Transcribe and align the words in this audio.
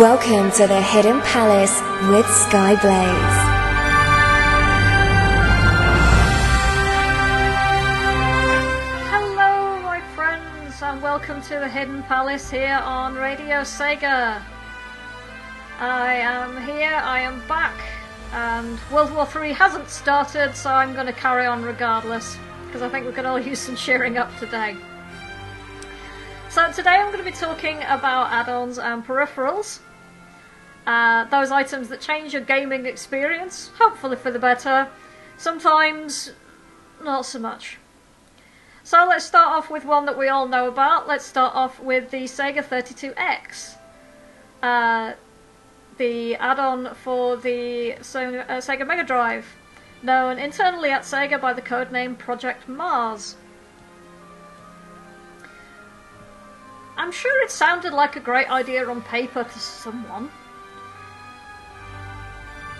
Welcome 0.00 0.50
to 0.52 0.66
the 0.66 0.80
Hidden 0.80 1.20
Palace 1.20 1.78
with 2.08 2.24
Skyblaze. 2.24 2.80
Hello, 9.10 9.78
my 9.82 10.00
friends, 10.14 10.82
and 10.82 11.02
welcome 11.02 11.42
to 11.42 11.58
the 11.58 11.68
Hidden 11.68 12.02
Palace 12.04 12.50
here 12.50 12.80
on 12.82 13.14
Radio 13.14 13.60
Sega. 13.60 14.40
I 15.78 16.14
am 16.14 16.56
here, 16.66 16.94
I 16.94 17.20
am 17.20 17.46
back, 17.46 17.78
and 18.32 18.78
World 18.90 19.12
War 19.12 19.28
III 19.36 19.52
hasn't 19.52 19.90
started, 19.90 20.56
so 20.56 20.70
I'm 20.70 20.94
going 20.94 21.08
to 21.08 21.12
carry 21.12 21.44
on 21.44 21.62
regardless, 21.62 22.38
because 22.64 22.80
I 22.80 22.88
think 22.88 23.04
we 23.04 23.12
could 23.12 23.26
all 23.26 23.38
use 23.50 23.58
some 23.58 23.76
cheering 23.76 24.16
up 24.16 24.34
today. 24.38 24.78
So, 26.48 26.72
today 26.72 26.96
I'm 26.96 27.12
going 27.12 27.22
to 27.22 27.30
be 27.30 27.36
talking 27.36 27.76
about 27.82 28.32
add 28.32 28.48
ons 28.48 28.78
and 28.78 29.06
peripherals. 29.06 29.80
Uh, 30.86 31.24
those 31.24 31.50
items 31.50 31.88
that 31.88 32.00
change 32.00 32.32
your 32.32 32.42
gaming 32.42 32.86
experience, 32.86 33.70
hopefully 33.78 34.16
for 34.16 34.30
the 34.30 34.38
better, 34.38 34.88
sometimes 35.36 36.32
not 37.02 37.26
so 37.26 37.38
much. 37.38 37.78
So 38.82 39.06
let's 39.08 39.24
start 39.24 39.48
off 39.48 39.70
with 39.70 39.84
one 39.84 40.06
that 40.06 40.18
we 40.18 40.28
all 40.28 40.48
know 40.48 40.66
about. 40.66 41.06
Let's 41.06 41.24
start 41.24 41.54
off 41.54 41.78
with 41.80 42.10
the 42.10 42.24
Sega 42.24 42.64
32X. 42.64 43.76
Uh, 44.62 45.12
the 45.98 46.34
add-on 46.36 46.94
for 46.94 47.36
the 47.36 47.92
uh, 47.92 47.98
Sega 48.00 48.86
Mega 48.86 49.04
Drive, 49.04 49.46
known 50.02 50.38
internally 50.38 50.90
at 50.90 51.02
Sega 51.02 51.40
by 51.40 51.52
the 51.52 51.62
codename 51.62 52.16
Project 52.16 52.68
Mars. 52.68 53.36
I'm 56.96 57.12
sure 57.12 57.42
it 57.42 57.50
sounded 57.50 57.92
like 57.92 58.16
a 58.16 58.20
great 58.20 58.50
idea 58.50 58.88
on 58.88 59.02
paper 59.02 59.44
to 59.44 59.58
someone. 59.58 60.30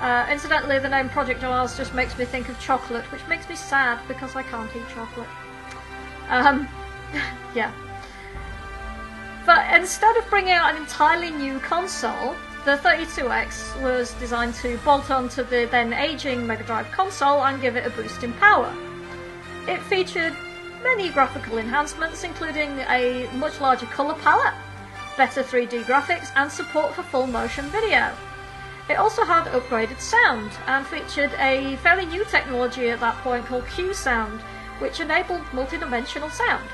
Uh, 0.00 0.26
incidentally, 0.30 0.78
the 0.78 0.88
name 0.88 1.10
Project 1.10 1.42
Mars 1.42 1.76
just 1.76 1.94
makes 1.94 2.16
me 2.18 2.24
think 2.24 2.48
of 2.48 2.58
chocolate, 2.58 3.04
which 3.12 3.26
makes 3.28 3.48
me 3.50 3.54
sad 3.54 4.00
because 4.08 4.34
I 4.34 4.42
can't 4.42 4.74
eat 4.74 4.88
chocolate. 4.94 5.28
Um, 6.30 6.66
yeah. 7.54 7.70
But 9.44 9.74
instead 9.74 10.16
of 10.16 10.28
bringing 10.30 10.52
out 10.52 10.74
an 10.74 10.80
entirely 10.80 11.30
new 11.30 11.58
console, 11.60 12.34
the 12.64 12.76
32X 12.76 13.82
was 13.82 14.14
designed 14.14 14.54
to 14.56 14.78
bolt 14.78 15.10
onto 15.10 15.42
the 15.42 15.68
then 15.70 15.92
aging 15.92 16.46
Mega 16.46 16.64
Drive 16.64 16.90
console 16.92 17.44
and 17.44 17.60
give 17.60 17.76
it 17.76 17.86
a 17.86 17.90
boost 17.90 18.22
in 18.22 18.32
power. 18.34 18.74
It 19.68 19.82
featured 19.82 20.34
many 20.82 21.10
graphical 21.10 21.58
enhancements, 21.58 22.24
including 22.24 22.70
a 22.88 23.28
much 23.34 23.60
larger 23.60 23.86
colour 23.86 24.14
palette, 24.14 24.54
better 25.18 25.42
3D 25.42 25.82
graphics, 25.84 26.30
and 26.36 26.50
support 26.50 26.94
for 26.94 27.02
full 27.02 27.26
motion 27.26 27.66
video. 27.66 28.14
It 28.88 28.94
also 28.94 29.24
had 29.24 29.44
upgraded 29.46 30.00
sound 30.00 30.50
and 30.66 30.86
featured 30.86 31.32
a 31.38 31.76
fairly 31.76 32.06
new 32.06 32.24
technology 32.24 32.90
at 32.90 33.00
that 33.00 33.16
point 33.18 33.46
called 33.46 33.66
Q 33.68 33.94
Sound, 33.94 34.40
which 34.80 35.00
enabled 35.00 35.42
multidimensional 35.52 36.30
sound. 36.30 36.64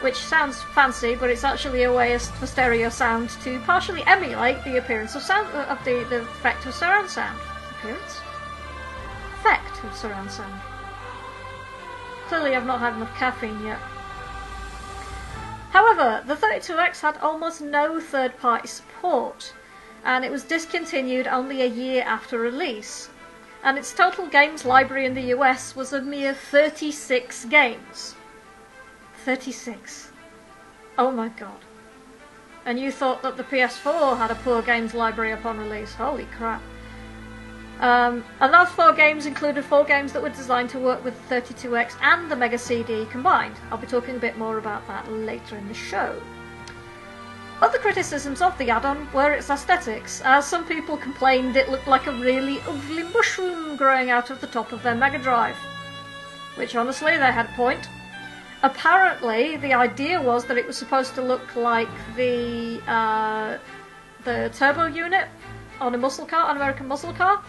Which 0.00 0.16
sounds 0.16 0.60
fancy, 0.74 1.14
but 1.14 1.30
it's 1.30 1.44
actually 1.44 1.84
a 1.84 1.92
way 1.92 2.18
for 2.18 2.46
stereo 2.46 2.88
sound 2.88 3.30
to 3.44 3.60
partially 3.60 4.02
emulate 4.06 4.64
the 4.64 4.78
appearance 4.78 5.14
of 5.14 5.22
sound 5.22 5.46
uh, 5.54 5.66
of 5.68 5.84
the, 5.84 6.04
the 6.10 6.22
effect 6.22 6.66
of 6.66 6.74
surround 6.74 7.08
sound. 7.08 7.38
Appearance? 7.78 8.20
Effect 9.38 9.84
of 9.84 9.94
surround 9.96 10.30
sound. 10.30 10.60
Clearly, 12.26 12.56
I've 12.56 12.66
not 12.66 12.80
had 12.80 12.94
enough 12.94 13.14
caffeine 13.16 13.62
yet. 13.62 13.78
However, 15.70 16.22
the 16.26 16.34
32X 16.34 17.00
had 17.00 17.16
almost 17.18 17.60
no 17.60 18.00
third 18.00 18.38
party 18.38 18.68
support, 18.68 19.52
and 20.04 20.24
it 20.24 20.30
was 20.30 20.44
discontinued 20.44 21.26
only 21.26 21.62
a 21.62 21.66
year 21.66 22.02
after 22.02 22.38
release. 22.38 23.08
And 23.62 23.78
its 23.78 23.92
total 23.92 24.26
games 24.26 24.64
library 24.64 25.06
in 25.06 25.14
the 25.14 25.34
US 25.36 25.76
was 25.76 25.92
a 25.92 26.02
mere 26.02 26.34
36 26.34 27.44
games. 27.46 28.16
36. 29.24 30.10
Oh 30.98 31.10
my 31.10 31.28
god. 31.28 31.60
And 32.64 32.78
you 32.78 32.90
thought 32.90 33.22
that 33.22 33.36
the 33.36 33.44
PS4 33.44 34.18
had 34.18 34.30
a 34.30 34.36
poor 34.36 34.62
games 34.62 34.94
library 34.94 35.32
upon 35.32 35.58
release. 35.58 35.94
Holy 35.94 36.26
crap. 36.36 36.62
Um, 37.80 38.24
and 38.40 38.54
those 38.54 38.68
four 38.68 38.92
games 38.92 39.26
included 39.26 39.64
four 39.64 39.84
games 39.84 40.12
that 40.12 40.22
were 40.22 40.28
designed 40.28 40.70
to 40.70 40.78
work 40.78 41.02
with 41.04 41.16
the 41.28 41.40
32X 41.40 41.96
and 42.00 42.30
the 42.30 42.36
Mega 42.36 42.58
CD 42.58 43.06
combined. 43.06 43.56
I'll 43.70 43.78
be 43.78 43.88
talking 43.88 44.16
a 44.16 44.20
bit 44.20 44.38
more 44.38 44.58
about 44.58 44.86
that 44.86 45.10
later 45.10 45.56
in 45.56 45.66
the 45.66 45.74
show. 45.74 46.20
Other 47.62 47.78
criticisms 47.78 48.42
of 48.42 48.58
the 48.58 48.70
add-on 48.70 49.08
were 49.12 49.32
its 49.32 49.48
aesthetics, 49.48 50.20
as 50.24 50.44
some 50.44 50.66
people 50.66 50.96
complained 50.96 51.54
it 51.54 51.68
looked 51.68 51.86
like 51.86 52.08
a 52.08 52.12
really 52.12 52.60
ugly 52.62 53.04
mushroom 53.04 53.76
growing 53.76 54.10
out 54.10 54.30
of 54.30 54.40
the 54.40 54.48
top 54.48 54.72
of 54.72 54.82
their 54.82 54.96
Mega 54.96 55.18
Drive. 55.18 55.54
Which 56.56 56.74
honestly, 56.74 57.16
they 57.16 57.30
had 57.30 57.46
a 57.46 57.52
point. 57.52 57.88
Apparently, 58.64 59.58
the 59.58 59.74
idea 59.74 60.20
was 60.20 60.44
that 60.46 60.58
it 60.58 60.66
was 60.66 60.76
supposed 60.76 61.14
to 61.14 61.22
look 61.22 61.54
like 61.54 61.88
the 62.16 62.82
uh, 62.88 63.58
the 64.24 64.50
turbo 64.52 64.86
unit 64.86 65.28
on 65.80 65.94
a 65.94 65.98
muscle 65.98 66.26
car, 66.26 66.50
an 66.50 66.56
American 66.56 66.88
muscle 66.88 67.12
car. 67.12 67.44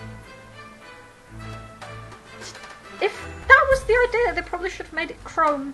If 3.01 3.19
that 3.47 3.65
was 3.71 3.83
the 3.85 3.97
idea, 4.07 4.35
they 4.35 4.47
probably 4.47 4.69
should 4.69 4.85
have 4.85 4.93
made 4.93 5.09
it 5.09 5.23
chrome. 5.23 5.73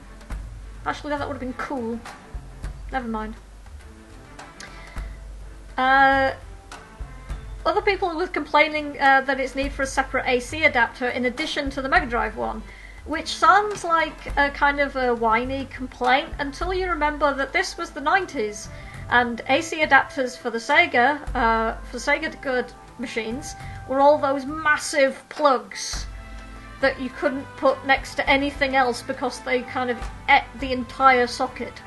Actually, 0.85 1.09
that 1.09 1.27
would 1.27 1.33
have 1.33 1.41
been 1.41 1.53
cool. 1.53 1.99
Never 2.93 3.09
mind. 3.09 3.35
Uh, 5.79 6.33
other 7.65 7.81
people 7.81 8.13
were 8.13 8.27
complaining 8.27 8.99
uh, 8.99 9.21
that 9.21 9.39
it's 9.39 9.55
need 9.55 9.71
for 9.71 9.83
a 9.83 9.87
separate 9.87 10.25
AC 10.27 10.65
adapter 10.65 11.07
in 11.07 11.23
addition 11.23 11.69
to 11.69 11.81
the 11.81 11.87
Mega 11.87 12.05
Drive 12.05 12.35
one, 12.35 12.61
which 13.05 13.29
sounds 13.29 13.85
like 13.85 14.37
a 14.37 14.49
kind 14.49 14.81
of 14.81 14.97
a 14.97 15.15
whiny 15.15 15.63
complaint 15.67 16.27
until 16.39 16.73
you 16.73 16.89
remember 16.89 17.33
that 17.33 17.53
this 17.53 17.77
was 17.77 17.91
the 17.91 18.01
90s 18.01 18.67
and 19.09 19.41
AC 19.47 19.77
adapters 19.77 20.37
for 20.37 20.49
the 20.49 20.57
Sega, 20.57 21.17
uh, 21.33 21.77
for 21.89 21.97
Sega 21.97 22.29
Good 22.41 22.73
machines, 22.97 23.55
were 23.87 24.01
all 24.01 24.17
those 24.17 24.45
massive 24.45 25.23
plugs 25.29 26.07
that 26.81 26.99
you 26.99 27.09
couldn't 27.09 27.45
put 27.55 27.77
next 27.85 28.15
to 28.15 28.29
anything 28.29 28.75
else 28.75 29.01
because 29.01 29.39
they 29.39 29.61
kind 29.61 29.89
of 29.89 29.97
ate 30.27 30.43
the 30.59 30.73
entire 30.73 31.25
socket 31.25 31.81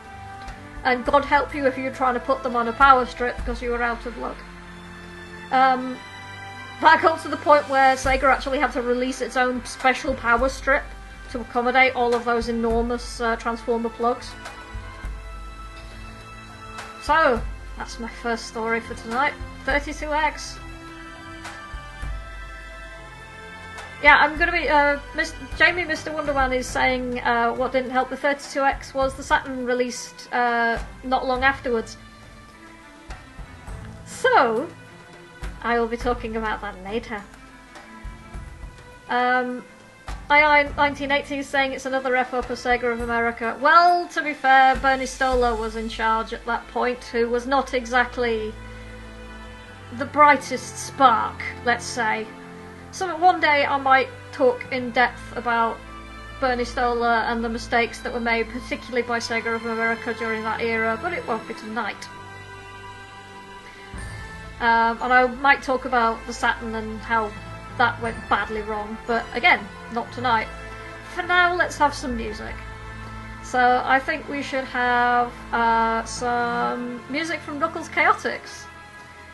and 0.84 1.04
God 1.04 1.24
help 1.24 1.54
you 1.54 1.66
if 1.66 1.78
you're 1.78 1.92
trying 1.92 2.14
to 2.14 2.20
put 2.20 2.42
them 2.42 2.56
on 2.56 2.68
a 2.68 2.72
power 2.72 3.06
strip 3.06 3.36
because 3.36 3.62
you 3.62 3.70
were 3.70 3.82
out 3.82 4.04
of 4.06 4.16
luck. 4.18 4.36
Um, 5.50 5.96
that 6.80 7.00
got 7.00 7.22
to 7.22 7.28
the 7.28 7.36
point 7.36 7.68
where 7.68 7.94
Sega 7.94 8.24
actually 8.24 8.58
had 8.58 8.72
to 8.72 8.82
release 8.82 9.20
its 9.20 9.36
own 9.36 9.64
special 9.64 10.14
power 10.14 10.48
strip 10.48 10.82
to 11.30 11.40
accommodate 11.40 11.94
all 11.94 12.14
of 12.14 12.24
those 12.24 12.48
enormous 12.48 13.20
uh, 13.20 13.36
transformer 13.36 13.88
plugs. 13.88 14.30
So, 17.02 17.40
that's 17.76 17.98
my 17.98 18.08
first 18.08 18.46
story 18.46 18.80
for 18.80 18.94
tonight 18.94 19.34
32X. 19.64 20.58
Yeah, 24.02 24.16
I'm 24.16 24.36
gonna 24.36 24.50
be. 24.50 24.68
Uh, 24.68 24.98
Mr. 25.14 25.34
Jamie, 25.56 25.84
Mr. 25.84 26.12
Wonderman 26.12 26.52
is 26.56 26.66
saying 26.66 27.20
uh, 27.20 27.52
what 27.52 27.70
didn't 27.70 27.90
help 27.90 28.10
the 28.10 28.16
32X 28.16 28.94
was 28.94 29.14
the 29.14 29.22
Saturn 29.22 29.64
released 29.64 30.32
uh, 30.32 30.82
not 31.04 31.24
long 31.24 31.44
afterwards. 31.44 31.96
So, 34.04 34.68
I 35.62 35.78
will 35.78 35.86
be 35.86 35.96
talking 35.96 36.36
about 36.36 36.60
that 36.62 36.82
later. 36.82 37.22
Um, 39.08 39.64
II1980 40.28 41.38
is 41.38 41.46
saying 41.46 41.72
it's 41.72 41.86
another 41.86 42.16
F 42.16 42.34
up 42.34 42.50
of 42.50 42.58
Sega 42.58 42.92
of 42.92 43.00
America. 43.02 43.56
Well, 43.60 44.08
to 44.08 44.22
be 44.22 44.32
fair, 44.32 44.74
Bernie 44.76 45.04
Stolar 45.04 45.56
was 45.56 45.76
in 45.76 45.88
charge 45.88 46.32
at 46.32 46.44
that 46.46 46.66
point, 46.68 47.04
who 47.04 47.28
was 47.28 47.46
not 47.46 47.72
exactly 47.74 48.52
the 49.98 50.06
brightest 50.06 50.78
spark, 50.78 51.42
let's 51.64 51.84
say. 51.84 52.26
So 52.92 53.16
one 53.16 53.40
day 53.40 53.64
I 53.64 53.78
might 53.78 54.08
talk 54.32 54.66
in 54.70 54.90
depth 54.90 55.34
about 55.34 55.78
Bernie 56.40 56.64
Stolar 56.64 57.24
and 57.30 57.42
the 57.42 57.48
mistakes 57.48 58.00
that 58.00 58.12
were 58.12 58.20
made, 58.20 58.50
particularly 58.50 59.00
by 59.00 59.18
Sega 59.18 59.54
of 59.54 59.64
America 59.64 60.12
during 60.12 60.42
that 60.42 60.60
era, 60.60 60.98
but 61.00 61.14
it 61.14 61.26
won't 61.26 61.46
be 61.48 61.54
tonight. 61.54 62.08
Um, 64.60 65.00
and 65.02 65.12
I 65.12 65.26
might 65.26 65.62
talk 65.62 65.86
about 65.86 66.18
the 66.26 66.34
Saturn 66.34 66.74
and 66.74 67.00
how 67.00 67.32
that 67.78 68.00
went 68.02 68.16
badly 68.28 68.60
wrong, 68.60 68.98
but 69.06 69.24
again, 69.34 69.60
not 69.92 70.12
tonight. 70.12 70.46
For 71.14 71.22
now, 71.22 71.56
let's 71.56 71.78
have 71.78 71.94
some 71.94 72.16
music. 72.16 72.54
So 73.42 73.82
I 73.84 73.98
think 73.98 74.28
we 74.28 74.42
should 74.42 74.64
have 74.64 75.32
uh, 75.52 76.04
some 76.04 77.02
music 77.10 77.40
from 77.40 77.58
Knuckles 77.58 77.88
Chaotix. 77.88 78.64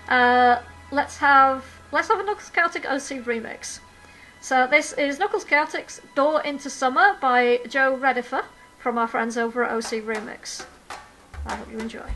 Uh, 0.09 0.63
let's 0.93 1.19
have 1.19 1.65
let's 1.93 2.09
have 2.09 2.21
a 2.21 2.23
Knuckles 2.23 2.51
Chaotix 2.51 2.85
OC 2.85 3.25
remix. 3.25 3.81
So 4.41 4.67
this 4.67 4.93
is 4.93 5.19
Knuckles 5.19 5.45
Chaotix 5.45 6.01
Door 6.15 6.43
into 6.43 6.71
Summer 6.71 7.17
by 7.21 7.61
Joe 7.69 7.99
Redifer 8.01 8.45
from 8.79 8.99
our 8.99 9.09
friends 9.09 9.37
over 9.37 9.65
at 9.65 9.73
OC 9.73 10.05
Remix. 10.05 10.65
I 11.47 11.57
hope 11.57 11.71
you 11.71 11.79
enjoy. 11.79 12.09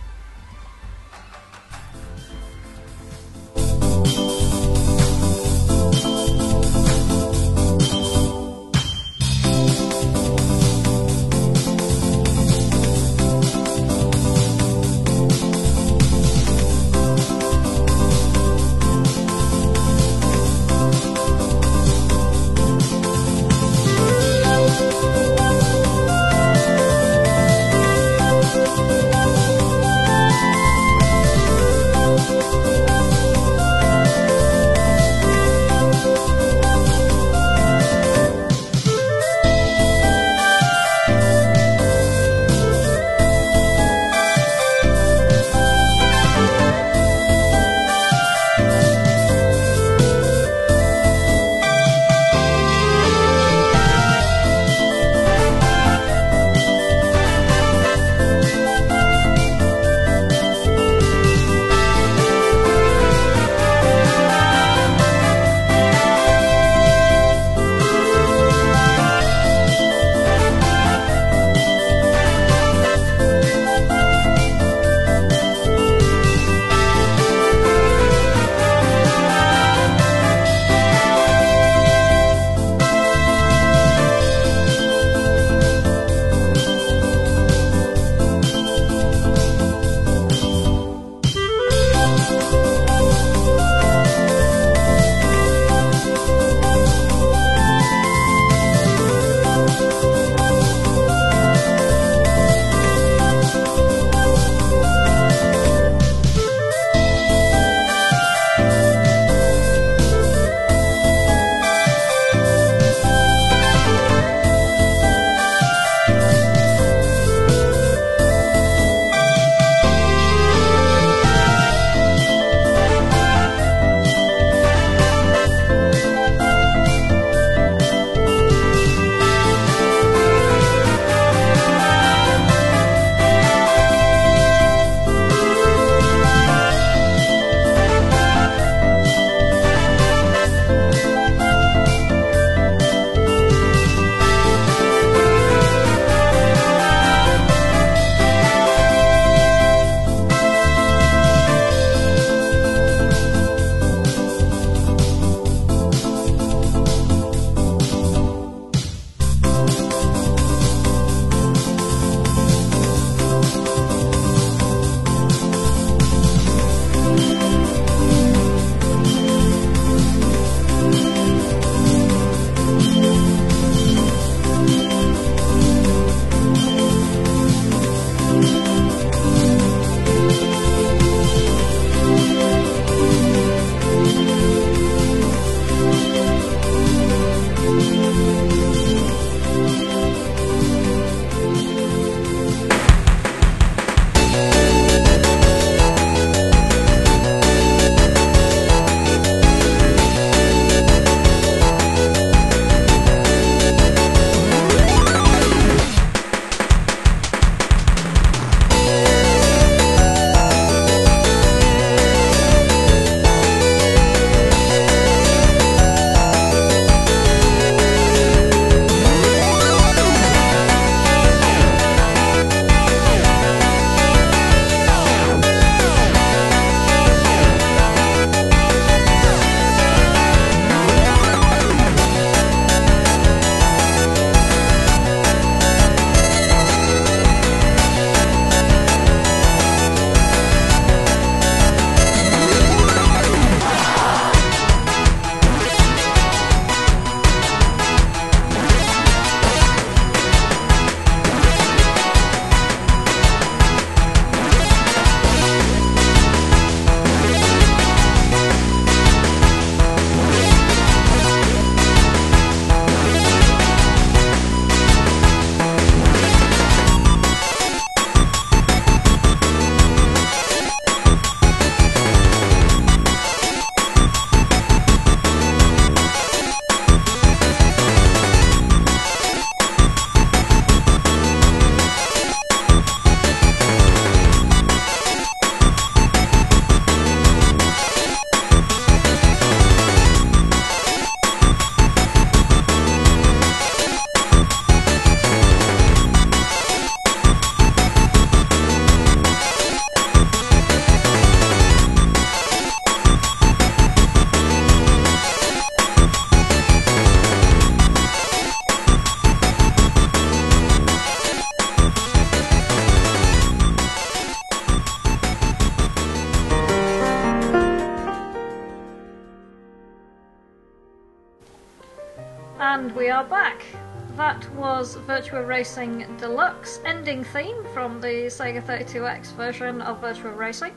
Virtua 325.33 325.47
Racing 325.47 326.17
Deluxe 326.19 326.81
ending 326.85 327.25
theme 327.25 327.65
from 327.73 328.03
the 328.03 328.27
Sega 328.29 328.63
32X 328.63 329.33
version 329.33 329.81
of 329.81 330.03
Virtua 330.03 330.37
Racing. 330.37 330.75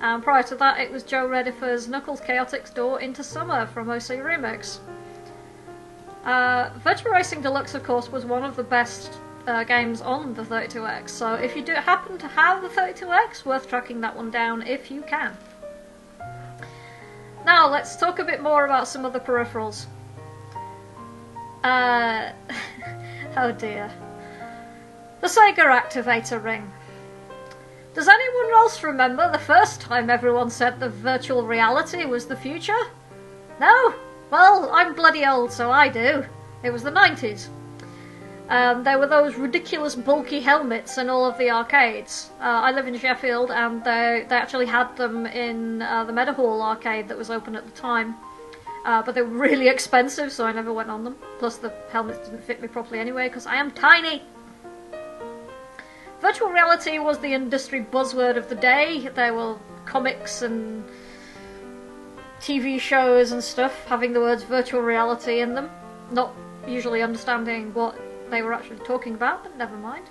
And 0.00 0.20
prior 0.20 0.42
to 0.44 0.56
that, 0.56 0.80
it 0.80 0.90
was 0.90 1.04
Joe 1.04 1.28
Redifer's 1.28 1.86
Knuckles 1.86 2.20
Chaotix 2.20 2.74
Door 2.74 3.00
into 3.02 3.22
Summer 3.22 3.66
from 3.66 3.88
OC 3.88 4.18
Remix. 4.18 4.80
Uh, 6.24 6.70
Racing 6.84 7.40
Deluxe, 7.40 7.74
of 7.74 7.84
course, 7.84 8.10
was 8.10 8.24
one 8.24 8.44
of 8.44 8.56
the 8.56 8.64
best 8.64 9.12
uh, 9.46 9.62
games 9.62 10.00
on 10.00 10.34
the 10.34 10.42
32X, 10.42 11.10
so 11.10 11.34
if 11.34 11.54
you 11.54 11.62
do 11.62 11.72
happen 11.74 12.18
to 12.18 12.26
have 12.26 12.62
the 12.62 12.68
32X, 12.68 13.44
worth 13.44 13.68
tracking 13.68 14.00
that 14.00 14.14
one 14.14 14.32
down 14.32 14.62
if 14.62 14.90
you 14.90 15.02
can. 15.02 15.36
Now, 17.46 17.68
let's 17.68 17.94
talk 17.94 18.18
a 18.18 18.24
bit 18.24 18.42
more 18.42 18.64
about 18.64 18.88
some 18.88 19.04
of 19.04 19.12
the 19.12 19.20
peripherals. 19.20 19.86
Uh, 21.62 22.32
oh 23.36 23.52
dear. 23.52 23.90
The 25.20 25.26
Sega 25.26 25.56
Activator 25.58 26.42
Ring. 26.42 26.70
Does 27.94 28.08
anyone 28.08 28.52
else 28.52 28.82
remember 28.82 29.30
the 29.32 29.38
first 29.38 29.80
time 29.80 30.08
everyone 30.08 30.50
said 30.50 30.78
that 30.78 30.90
virtual 30.90 31.44
reality 31.44 32.04
was 32.04 32.26
the 32.26 32.36
future? 32.36 32.78
No? 33.60 33.94
Well, 34.30 34.70
I'm 34.72 34.94
bloody 34.94 35.24
old, 35.26 35.50
so 35.50 35.70
I 35.70 35.88
do. 35.88 36.24
It 36.62 36.70
was 36.70 36.82
the 36.82 36.90
90s. 36.90 37.48
Um, 38.48 38.82
there 38.82 38.98
were 38.98 39.06
those 39.06 39.36
ridiculous 39.36 39.94
bulky 39.94 40.40
helmets 40.40 40.96
in 40.96 41.10
all 41.10 41.24
of 41.26 41.36
the 41.36 41.50
arcades. 41.50 42.30
Uh, 42.40 42.44
I 42.44 42.70
live 42.70 42.86
in 42.86 42.96
Sheffield, 42.96 43.50
and 43.50 43.84
they, 43.84 44.24
they 44.28 44.36
actually 44.36 44.66
had 44.66 44.96
them 44.96 45.26
in 45.26 45.82
uh, 45.82 46.04
the 46.04 46.12
Meadowhall 46.12 46.62
arcade 46.62 47.08
that 47.08 47.18
was 47.18 47.30
open 47.30 47.56
at 47.56 47.64
the 47.66 47.72
time. 47.72 48.14
Uh, 48.88 49.02
but 49.02 49.14
they 49.14 49.20
were 49.20 49.28
really 49.28 49.68
expensive, 49.68 50.32
so 50.32 50.46
I 50.46 50.52
never 50.52 50.72
went 50.72 50.88
on 50.88 51.04
them. 51.04 51.16
Plus, 51.38 51.58
the 51.58 51.70
helmets 51.90 52.26
didn't 52.26 52.42
fit 52.42 52.62
me 52.62 52.68
properly 52.68 52.98
anyway, 52.98 53.28
because 53.28 53.44
I 53.44 53.56
am 53.56 53.70
tiny! 53.70 54.22
Virtual 56.22 56.48
reality 56.48 56.98
was 56.98 57.18
the 57.18 57.34
industry 57.34 57.84
buzzword 57.84 58.38
of 58.38 58.48
the 58.48 58.54
day. 58.54 59.06
There 59.14 59.34
were 59.34 59.56
comics 59.84 60.40
and 60.40 60.84
TV 62.40 62.80
shows 62.80 63.30
and 63.30 63.44
stuff 63.44 63.84
having 63.84 64.14
the 64.14 64.20
words 64.20 64.42
virtual 64.42 64.80
reality 64.80 65.42
in 65.42 65.52
them. 65.52 65.70
Not 66.10 66.32
usually 66.66 67.02
understanding 67.02 67.74
what 67.74 67.94
they 68.30 68.40
were 68.40 68.54
actually 68.54 68.78
talking 68.86 69.12
about, 69.14 69.42
but 69.42 69.54
never 69.58 69.76
mind. 69.76 70.06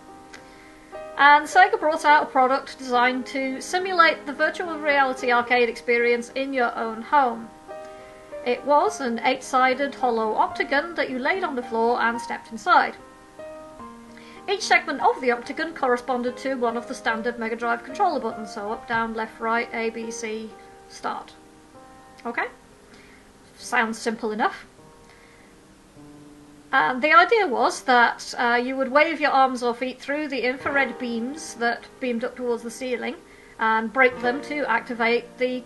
And 1.17 1.47
Sega 1.47 1.79
brought 1.79 2.05
out 2.05 2.21
a 2.21 2.25
product 2.27 2.77
designed 2.77 3.25
to 3.27 3.59
simulate 3.59 4.27
the 4.27 4.33
virtual 4.33 4.77
reality 4.77 5.31
arcade 5.31 5.67
experience 5.67 6.31
in 6.35 6.53
your 6.53 6.77
own 6.77 7.01
home. 7.01 7.49
It 8.45 8.63
was 8.65 9.01
an 9.01 9.19
eight 9.23 9.43
sided 9.43 9.95
hollow 9.95 10.35
octagon 10.35 10.95
that 10.95 11.09
you 11.09 11.19
laid 11.19 11.43
on 11.43 11.55
the 11.55 11.63
floor 11.63 12.01
and 12.01 12.19
stepped 12.19 12.51
inside. 12.51 12.95
Each 14.49 14.63
segment 14.63 15.01
of 15.01 15.19
the 15.19 15.31
octagon 15.31 15.73
corresponded 15.73 16.37
to 16.37 16.55
one 16.55 16.77
of 16.77 16.87
the 16.87 16.93
standard 16.93 17.37
Mega 17.37 17.57
Drive 17.57 17.83
controller 17.83 18.21
buttons, 18.21 18.53
so 18.53 18.71
up, 18.71 18.87
down, 18.87 19.13
left, 19.13 19.41
right, 19.41 19.67
A, 19.73 19.89
B, 19.89 20.09
C, 20.09 20.49
start. 20.87 21.33
Okay? 22.25 22.45
Sounds 23.57 23.97
simple 23.97 24.31
enough. 24.31 24.65
And 26.71 27.01
the 27.01 27.13
idea 27.13 27.47
was 27.47 27.83
that 27.83 28.33
uh, 28.37 28.59
you 28.61 28.75
would 28.75 28.91
wave 28.91 29.19
your 29.19 29.31
arms 29.31 29.63
or 29.63 29.73
feet 29.73 29.99
through 29.99 30.27
the 30.29 30.41
infrared 30.41 30.97
beams 30.99 31.55
that 31.55 31.83
beamed 31.99 32.23
up 32.23 32.35
towards 32.35 32.63
the 32.63 32.71
ceiling 32.71 33.15
and 33.59 33.91
break 33.91 34.21
them 34.21 34.41
to 34.43 34.69
activate 34.69 35.37
the 35.37 35.63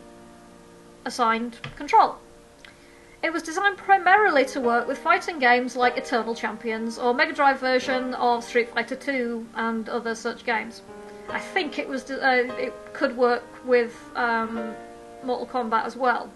assigned 1.06 1.58
control. 1.76 2.18
It 3.24 3.32
was 3.32 3.44
designed 3.44 3.78
primarily 3.78 4.46
to 4.46 4.60
work 4.60 4.88
with 4.88 4.98
fighting 4.98 5.38
games 5.38 5.76
like 5.76 5.96
Eternal 5.96 6.34
Champions 6.34 6.98
or 6.98 7.14
Mega 7.14 7.34
Drive 7.34 7.60
version 7.60 8.16
of 8.16 8.44
Street 8.44 8.74
Fighter 8.74 8.98
II 9.08 9.46
and 9.56 9.88
other 9.88 10.16
such 10.16 10.44
games. 10.44 10.82
I 11.30 11.40
think 11.40 11.78
it 11.78 11.88
was 11.88 12.10
uh, 12.10 12.48
it 12.58 12.74
could 12.94 13.16
work 13.16 13.44
with 13.66 13.96
um, 14.16 14.74
Mortal 15.24 15.46
Kombat 15.46 15.86
as 15.86 15.96
well. 15.96 16.32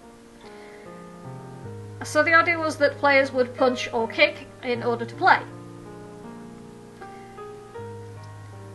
So 2.04 2.22
the 2.22 2.36
idea 2.36 2.60
was 2.60 2.78
that 2.78 2.98
players 3.00 3.32
would 3.34 3.56
punch 3.56 3.92
or 3.92 4.08
kick 4.08 4.48
in 4.62 4.84
order 4.84 5.06
to 5.06 5.16
play. 5.16 5.40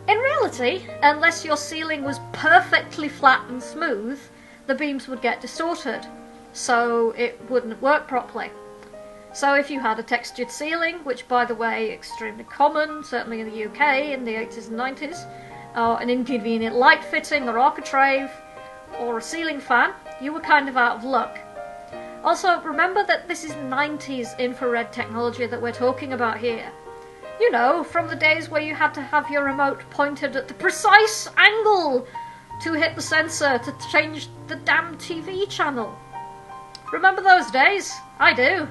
In 0.09 0.17
reality, 0.17 0.85
unless 1.01 1.45
your 1.45 1.55
ceiling 1.55 2.03
was 2.03 2.19
perfectly 2.33 3.07
flat 3.07 3.47
and 3.47 3.63
smooth, 3.63 4.19
the 4.67 4.75
beams 4.75 5.07
would 5.07 5.21
get 5.21 5.39
distorted, 5.39 6.05
so 6.53 7.11
it 7.11 7.39
wouldn't 7.49 7.81
work 7.81 8.07
properly. 8.07 8.51
So 9.33 9.53
if 9.53 9.69
you 9.69 9.79
had 9.79 9.97
a 9.97 10.03
textured 10.03 10.51
ceiling, 10.51 10.95
which 11.03 11.27
by 11.27 11.45
the 11.45 11.55
way, 11.55 11.91
extremely 11.91 12.43
common, 12.43 13.03
certainly 13.03 13.39
in 13.39 13.49
the 13.49 13.65
UK 13.65 14.11
in 14.11 14.25
the 14.25 14.35
80s 14.35 14.67
and 14.67 14.77
90s, 14.77 15.25
or 15.75 16.01
an 16.01 16.09
inconvenient 16.09 16.75
light 16.75 17.03
fitting 17.03 17.47
or 17.47 17.57
architrave, 17.57 18.29
or 18.99 19.17
a 19.17 19.21
ceiling 19.21 19.61
fan, 19.61 19.93
you 20.21 20.33
were 20.33 20.41
kind 20.41 20.67
of 20.67 20.75
out 20.75 20.97
of 20.97 21.03
luck. 21.05 21.39
Also, 22.23 22.59
remember 22.61 23.03
that 23.05 23.27
this 23.27 23.43
is 23.43 23.53
90s 23.53 24.37
infrared 24.37 24.91
technology 24.91 25.47
that 25.47 25.61
we're 25.61 25.71
talking 25.71 26.13
about 26.13 26.37
here. 26.37 26.69
You 27.39 27.49
know, 27.51 27.83
from 27.83 28.07
the 28.07 28.15
days 28.15 28.49
where 28.49 28.61
you 28.61 28.75
had 28.75 28.93
to 28.95 29.01
have 29.01 29.29
your 29.31 29.45
remote 29.45 29.79
pointed 29.89 30.35
at 30.35 30.47
the 30.47 30.53
precise 30.53 31.27
angle 31.37 32.05
to 32.61 32.73
hit 32.73 32.95
the 32.95 33.01
sensor 33.01 33.57
to 33.57 33.73
change 33.91 34.29
the 34.47 34.57
damn 34.57 34.97
TV 34.97 35.49
channel. 35.49 35.97
Remember 36.91 37.21
those 37.21 37.49
days? 37.51 37.93
I 38.19 38.33
do. 38.33 38.67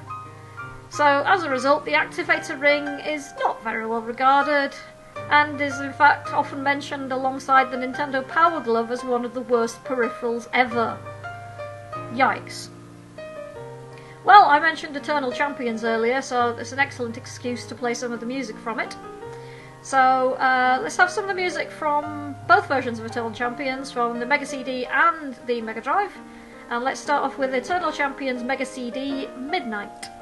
So, 0.89 1.23
as 1.25 1.43
a 1.43 1.49
result, 1.49 1.85
the 1.85 1.93
activator 1.93 2.59
ring 2.59 2.85
is 2.85 3.33
not 3.39 3.63
very 3.63 3.85
well 3.85 4.01
regarded, 4.01 4.75
and 5.29 5.59
is 5.59 5.79
in 5.79 5.93
fact 5.93 6.33
often 6.33 6.61
mentioned 6.61 7.11
alongside 7.11 7.71
the 7.71 7.77
Nintendo 7.77 8.27
Power 8.27 8.59
Glove 8.59 8.91
as 8.91 9.03
one 9.03 9.25
of 9.25 9.33
the 9.33 9.41
worst 9.41 9.83
peripherals 9.85 10.47
ever. 10.53 10.99
Yikes. 12.13 12.69
Well, 14.23 14.45
I 14.45 14.59
mentioned 14.59 14.95
Eternal 14.95 15.31
Champions 15.31 15.83
earlier, 15.83 16.21
so 16.21 16.49
it's 16.49 16.73
an 16.73 16.79
excellent 16.79 17.17
excuse 17.17 17.65
to 17.65 17.75
play 17.75 17.93
some 17.95 18.11
of 18.11 18.19
the 18.19 18.25
music 18.25 18.57
from 18.57 18.79
it. 18.79 18.95
So 19.81 20.33
uh, 20.33 20.79
let's 20.83 20.97
have 20.97 21.09
some 21.09 21.23
of 21.23 21.27
the 21.27 21.33
music 21.33 21.71
from 21.71 22.35
both 22.47 22.67
versions 22.67 22.99
of 22.99 23.05
Eternal 23.05 23.31
Champions, 23.31 23.91
from 23.91 24.19
the 24.19 24.25
Mega 24.27 24.45
CD 24.45 24.85
and 24.85 25.35
the 25.47 25.61
Mega 25.61 25.81
Drive. 25.81 26.11
And 26.71 26.85
let's 26.85 27.01
start 27.01 27.21
off 27.25 27.37
with 27.37 27.53
Eternal 27.53 27.91
Champions 27.91 28.43
Mega 28.43 28.65
CD 28.65 29.27
Midnight. 29.37 30.20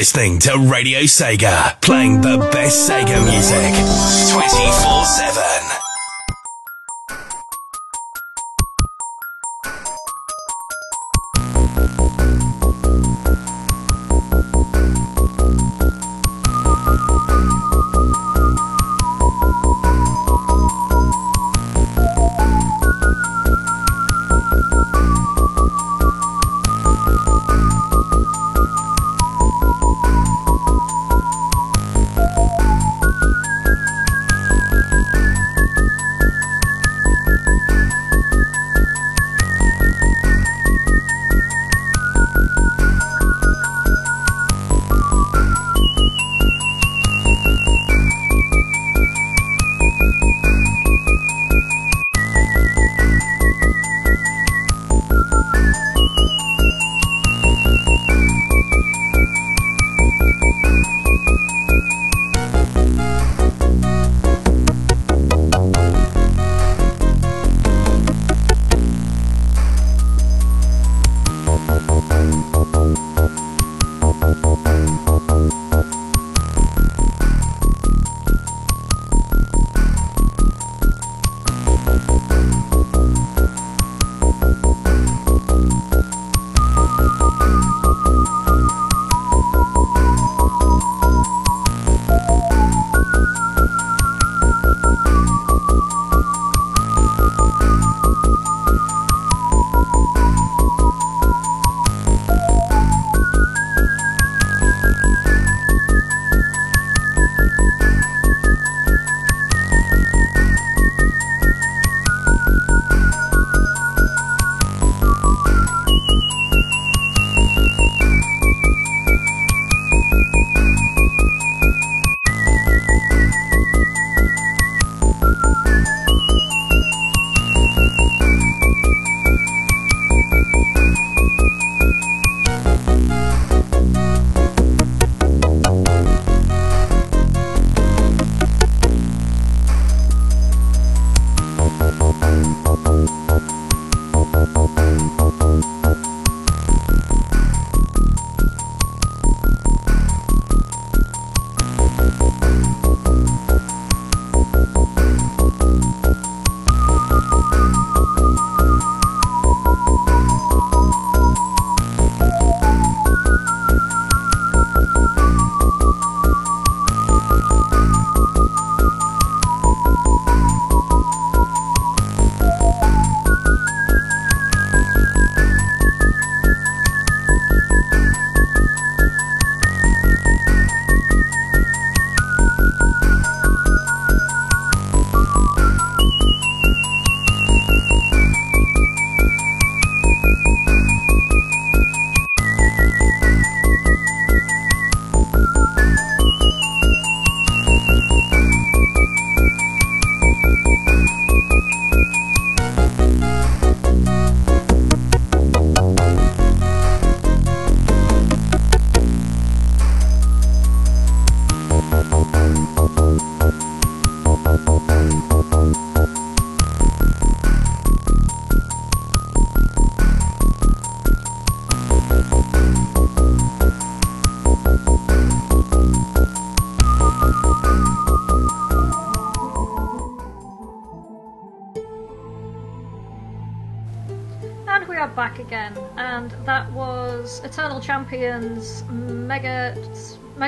Listening 0.00 0.38
to 0.38 0.56
Radio 0.56 1.00
Sega, 1.00 1.78
playing 1.82 2.22
the 2.22 2.38
best 2.50 2.88
Sega 2.88 3.22
music 3.22 4.32
24 4.32 5.04
7. 5.04 5.49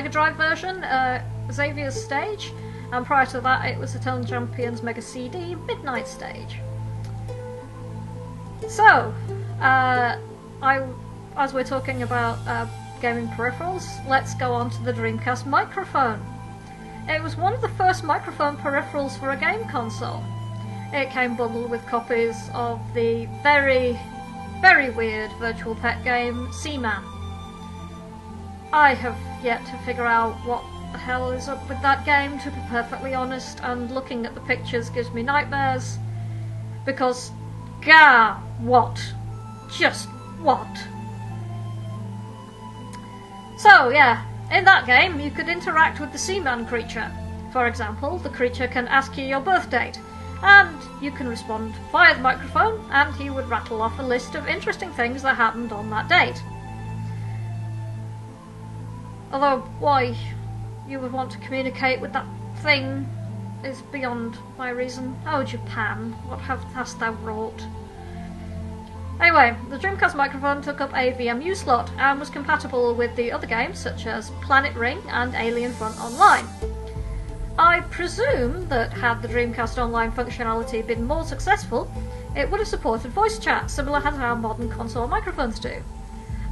Mega 0.03 0.11
Drive 0.11 0.35
version, 0.35 0.83
uh, 0.83 1.23
Xavier's 1.49 1.95
stage, 1.95 2.51
and 2.91 3.05
prior 3.05 3.25
to 3.27 3.39
that 3.39 3.65
it 3.69 3.77
was 3.77 3.95
Eternal 3.95 4.25
Champions 4.25 4.83
Mega 4.83 5.01
CD 5.01 5.55
Midnight 5.55 6.09
stage. 6.09 6.57
So, 8.67 9.13
uh, 9.61 10.17
I, 10.61 10.85
as 11.37 11.53
we're 11.53 11.63
talking 11.63 12.03
about 12.03 12.37
uh, 12.45 12.67
gaming 12.99 13.29
peripherals, 13.29 13.85
let's 14.05 14.35
go 14.35 14.51
on 14.51 14.69
to 14.71 14.83
the 14.83 14.91
Dreamcast 14.91 15.45
microphone. 15.45 16.21
It 17.07 17.23
was 17.23 17.37
one 17.37 17.53
of 17.53 17.61
the 17.61 17.69
first 17.69 18.03
microphone 18.03 18.57
peripherals 18.57 19.17
for 19.17 19.31
a 19.31 19.37
game 19.37 19.63
console. 19.69 20.21
It 20.91 21.11
came 21.11 21.37
bundled 21.37 21.69
with 21.69 21.85
copies 21.85 22.49
of 22.53 22.81
the 22.93 23.29
very, 23.41 23.97
very 24.59 24.89
weird 24.89 25.31
virtual 25.39 25.75
pet 25.75 26.03
game 26.03 26.51
Seaman. 26.51 27.05
I 28.73 28.95
have 28.95 29.15
yet 29.43 29.65
to 29.65 29.77
figure 29.79 30.05
out 30.05 30.33
what 30.45 30.63
the 30.91 30.97
hell 30.97 31.31
is 31.31 31.47
up 31.47 31.67
with 31.67 31.81
that 31.81 32.05
game, 32.05 32.39
to 32.39 32.51
be 32.51 32.61
perfectly 32.69 33.13
honest, 33.13 33.59
and 33.63 33.91
looking 33.91 34.25
at 34.25 34.35
the 34.35 34.41
pictures 34.41 34.89
gives 34.89 35.11
me 35.11 35.23
nightmares. 35.23 35.97
Because, 36.85 37.31
gah, 37.81 38.39
what? 38.59 39.01
Just 39.71 40.07
what? 40.39 40.67
So, 43.57 43.89
yeah, 43.89 44.25
in 44.51 44.65
that 44.65 44.85
game 44.85 45.19
you 45.19 45.31
could 45.31 45.49
interact 45.49 45.99
with 45.99 46.11
the 46.11 46.17
Seaman 46.17 46.65
creature. 46.65 47.11
For 47.51 47.67
example, 47.67 48.17
the 48.17 48.29
creature 48.29 48.67
can 48.67 48.87
ask 48.87 49.17
you 49.17 49.25
your 49.25 49.39
birth 49.39 49.69
date, 49.69 49.99
and 50.41 50.77
you 51.01 51.11
can 51.11 51.27
respond 51.27 51.73
via 51.91 52.15
the 52.15 52.21
microphone, 52.21 52.85
and 52.91 53.15
he 53.15 53.29
would 53.29 53.49
rattle 53.49 53.81
off 53.81 53.97
a 53.99 54.03
list 54.03 54.35
of 54.35 54.47
interesting 54.47 54.91
things 54.91 55.21
that 55.23 55.37
happened 55.37 55.71
on 55.71 55.89
that 55.89 56.09
date. 56.09 56.43
Although 59.33 59.61
why 59.79 60.15
you 60.87 60.99
would 60.99 61.11
want 61.11 61.31
to 61.31 61.37
communicate 61.39 61.99
with 61.99 62.13
that 62.13 62.25
thing 62.57 63.09
is 63.63 63.81
beyond 63.81 64.37
my 64.57 64.69
reason. 64.69 65.17
Oh, 65.25 65.43
Japan, 65.43 66.11
what 66.27 66.39
have, 66.39 66.63
hast 66.75 66.99
thou 66.99 67.13
wrought? 67.13 67.61
Anyway, 69.19 69.55
the 69.69 69.77
Dreamcast 69.77 70.15
microphone 70.15 70.61
took 70.61 70.81
up 70.81 70.91
a 70.91 71.13
VMU 71.13 71.55
slot 71.55 71.89
and 71.97 72.19
was 72.19 72.29
compatible 72.29 72.93
with 72.93 73.15
the 73.15 73.31
other 73.31 73.47
games 73.47 73.79
such 73.79 74.05
as 74.05 74.31
Planet 74.41 74.75
Ring 74.75 75.01
and 75.09 75.33
Alien 75.35 75.71
Front 75.73 75.99
Online. 75.99 76.45
I 77.57 77.81
presume 77.91 78.67
that 78.69 78.91
had 78.91 79.21
the 79.21 79.27
Dreamcast 79.27 79.77
Online 79.77 80.11
functionality 80.11 80.85
been 80.85 81.05
more 81.05 81.23
successful, 81.23 81.89
it 82.35 82.49
would 82.49 82.59
have 82.59 82.67
supported 82.67 83.11
voice 83.11 83.37
chat, 83.39 83.69
similar 83.69 84.01
to 84.01 84.09
how 84.11 84.35
modern 84.35 84.69
console 84.69 85.07
microphones 85.07 85.59
do. 85.59 85.81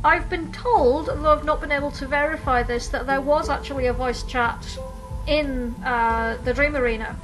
I've 0.03 0.29
been 0.29 0.51
told, 0.51 1.07
though 1.07 1.31
I've 1.31 1.45
not 1.45 1.61
been 1.61 1.71
able 1.71 1.91
to 1.91 2.07
verify 2.07 2.63
this, 2.63 2.87
that 2.89 3.05
there 3.05 3.21
was 3.21 3.49
actually 3.49 3.87
a 3.87 3.93
voice 3.93 4.23
chat 4.23 4.79
in 5.27 5.75
uh, 5.83 6.37
the 6.43 6.53
Dream 6.53 6.75
Arena. 6.75 7.15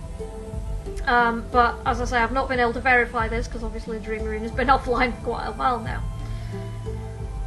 Um, 1.06 1.46
but 1.52 1.76
as 1.86 2.02
I 2.02 2.06
say, 2.06 2.18
I've 2.18 2.34
not 2.34 2.50
been 2.50 2.60
able 2.60 2.74
to 2.74 2.82
verify 2.82 3.28
this 3.28 3.48
because 3.48 3.64
obviously 3.64 3.98
Dream 4.00 4.26
Arena's 4.28 4.52
been 4.52 4.68
offline 4.78 5.16
for 5.18 5.24
quite 5.24 5.48
a 5.48 5.52
while 5.54 5.80
now. 5.80 6.04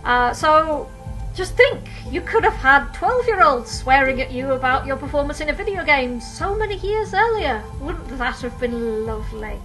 Uh, 0.04 0.32
so 0.32 0.88
just 1.34 1.56
think, 1.56 1.88
you 2.10 2.20
could 2.22 2.42
have 2.42 2.54
had 2.54 2.92
12 2.92 3.26
year 3.26 3.42
olds 3.42 3.70
swearing 3.70 4.20
at 4.20 4.32
you 4.32 4.52
about 4.52 4.86
your 4.86 4.96
performance 4.96 5.40
in 5.40 5.48
a 5.48 5.52
video 5.52 5.84
game 5.84 6.20
so 6.20 6.56
many 6.56 6.76
years 6.76 7.14
earlier. 7.14 7.62
Wouldn't 7.80 8.08
that 8.18 8.40
have 8.40 8.58
been 8.58 9.06
lovely? 9.06 9.60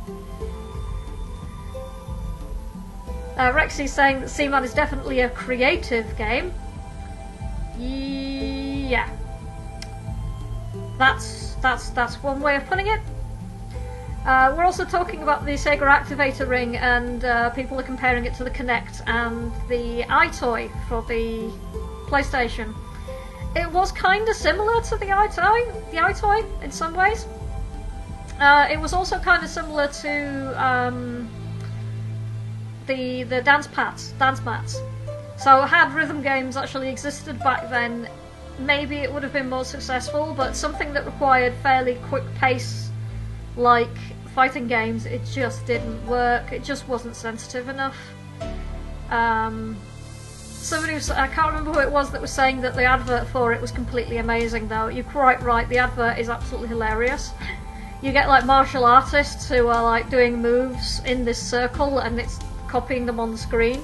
Uh, 3.38 3.52
Rexy's 3.52 3.92
saying 3.92 4.22
that 4.22 4.30
Seaman 4.30 4.64
is 4.64 4.74
definitely 4.74 5.22
a 5.22 5.30
creative 5.30 6.16
game. 6.18 6.54
Yeah. 7.78 9.10
That's 10.98 11.56
that's 11.56 11.90
that's 11.90 12.24
one 12.24 12.40
way 12.40 12.56
of 12.56 12.66
putting 12.68 12.88
it. 12.88 13.02
Uh, 14.26 14.54
we're 14.58 14.64
also 14.64 14.86
talking 14.86 15.22
about 15.22 15.46
the 15.46 15.52
Sega 15.52 15.82
Activator 15.82 16.48
Ring, 16.48 16.78
and 16.78 17.26
uh, 17.26 17.50
people 17.52 17.80
are 17.80 17.84
comparing 17.84 18.26
it 18.26 18.34
to 18.36 18.44
the 18.44 18.50
Kinect 18.50 19.04
and 19.06 19.52
the 19.68 20.04
EyeToy 20.04 20.72
for 20.88 21.04
the 21.04 21.52
PlayStation. 22.08 22.74
It 23.56 23.70
was 23.72 23.92
kind 23.92 24.28
of 24.28 24.36
similar 24.36 24.82
to 24.82 24.98
the 24.98 25.06
EyeToy, 25.06 25.92
the 25.92 25.98
EyeToy 25.98 26.64
in 26.64 26.72
some 26.72 26.96
ways. 26.96 27.28
Uh, 28.40 28.68
it 28.70 28.80
was 28.80 28.94
also 28.94 29.20
kind 29.20 29.44
of 29.44 29.50
similar 29.50 29.88
to 29.88 30.66
um, 30.66 31.30
the 32.88 33.24
the 33.24 33.42
dance 33.42 33.68
pads, 33.68 34.12
dance 34.14 34.44
mats. 34.44 34.80
So 35.38 35.62
had 35.62 35.94
rhythm 35.94 36.22
games 36.22 36.56
actually 36.56 36.90
existed 36.90 37.40
back 37.40 37.70
then, 37.70 38.10
maybe 38.60 38.98
it 38.98 39.12
would 39.12 39.24
have 39.24 39.34
been 39.34 39.50
more 39.50 39.66
successful. 39.66 40.34
But 40.36 40.56
something 40.56 40.94
that 40.94 41.06
required 41.06 41.54
fairly 41.62 41.96
quick 42.08 42.24
pace, 42.36 42.90
like 43.58 43.98
fighting 44.34 44.68
games, 44.68 45.06
it 45.06 45.22
just 45.26 45.66
didn't 45.66 46.06
work. 46.08 46.52
It 46.52 46.64
just 46.64 46.88
wasn't 46.88 47.16
sensitive 47.16 47.70
enough. 47.70 47.98
Um, 49.10 49.78
somebody 50.66 50.94
was, 50.94 51.10
I 51.10 51.28
can't 51.28 51.48
remember 51.48 51.74
who 51.74 51.80
it 51.80 51.92
was 51.92 52.12
that 52.12 52.22
was 52.22 52.32
saying 52.32 52.62
that 52.62 52.76
the 52.76 52.86
advert 52.86 53.28
for 53.28 53.54
it 53.54 53.62
was 53.62 53.72
completely 53.72 54.18
amazing 54.18 54.68
though. 54.68 54.88
You're 54.88 55.04
quite 55.06 55.42
right, 55.42 55.68
the 55.70 55.78
advert 55.78 56.18
is 56.18 56.30
absolutely 56.30 56.70
hilarious. 56.70 57.32
You 58.02 58.12
get 58.12 58.28
like 58.28 58.46
martial 58.46 58.86
artists 58.86 59.50
who 59.50 59.68
are 59.68 59.82
like 59.82 60.12
doing 60.12 60.40
moves 60.40 61.02
in 61.06 61.26
this 61.26 61.42
circle 61.42 62.00
and 62.00 62.20
it's 62.20 62.38
copying 62.68 63.06
them 63.06 63.20
on 63.20 63.32
the 63.32 63.38
screen, 63.38 63.80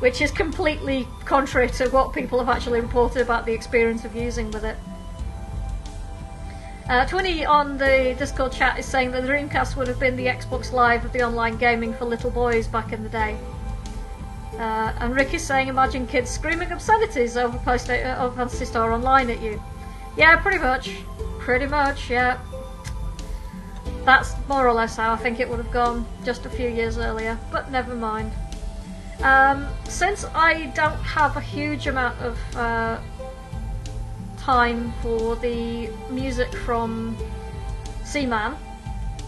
which 0.00 0.20
is 0.20 0.30
completely 0.30 1.06
contrary 1.24 1.68
to 1.70 1.88
what 1.90 2.12
people 2.12 2.38
have 2.38 2.48
actually 2.48 2.80
reported 2.80 3.22
about 3.22 3.46
the 3.46 3.52
experience 3.52 4.04
of 4.04 4.14
using 4.14 4.50
with 4.50 4.64
it. 4.64 4.76
Uh, 6.88 7.06
Twinny 7.06 7.48
on 7.48 7.78
the 7.78 8.16
Discord 8.18 8.50
chat 8.50 8.76
is 8.76 8.84
saying 8.84 9.12
that 9.12 9.22
the 9.22 9.28
Dreamcast 9.28 9.76
would 9.76 9.86
have 9.86 10.00
been 10.00 10.16
the 10.16 10.26
Xbox 10.26 10.72
Live 10.72 11.04
of 11.04 11.12
the 11.12 11.22
online 11.22 11.56
gaming 11.56 11.94
for 11.94 12.04
little 12.04 12.32
boys 12.32 12.66
back 12.66 12.92
in 12.92 13.04
the 13.04 13.08
day. 13.08 13.38
Uh, 14.54 14.92
and 14.98 15.14
Rick 15.14 15.32
is 15.32 15.42
saying, 15.42 15.68
imagine 15.68 16.06
kids 16.06 16.30
screaming 16.30 16.72
obscenities 16.72 17.36
over 17.36 17.56
PlayStation, 17.58 18.18
uh, 18.18 18.24
over 18.24 18.34
Phantasy 18.34 18.64
Star 18.64 18.92
Online 18.92 19.30
at 19.30 19.40
you. 19.40 19.62
Yeah, 20.16 20.36
pretty 20.36 20.58
much. 20.58 20.96
Pretty 21.38 21.66
much, 21.66 22.10
yeah. 22.10 22.38
That's 24.04 24.34
more 24.48 24.66
or 24.66 24.72
less 24.72 24.96
how 24.96 25.12
I 25.12 25.16
think 25.16 25.40
it 25.40 25.48
would 25.48 25.58
have 25.58 25.70
gone 25.70 26.06
just 26.24 26.46
a 26.46 26.50
few 26.50 26.68
years 26.68 26.98
earlier, 26.98 27.38
but 27.52 27.70
never 27.70 27.94
mind. 27.94 28.32
Um, 29.22 29.68
since 29.84 30.24
I 30.34 30.66
don't 30.74 31.00
have 31.02 31.36
a 31.36 31.40
huge 31.40 31.86
amount 31.86 32.18
of 32.20 32.38
uh, 32.56 32.98
time 34.38 34.92
for 35.02 35.36
the 35.36 35.88
music 36.10 36.52
from 36.54 37.16
Seaman. 38.04 38.56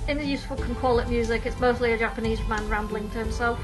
In 0.09 0.17
the 0.19 0.25
useful 0.25 0.57
can 0.57 0.75
call 0.77 0.99
it 0.99 1.09
music, 1.09 1.47
it's 1.47 1.61
mostly 1.61 1.93
a 1.93 1.99
Japanese 1.99 2.41
man 2.49 2.67
rambling 2.69 3.09
to 3.11 3.19
himself. 3.19 3.61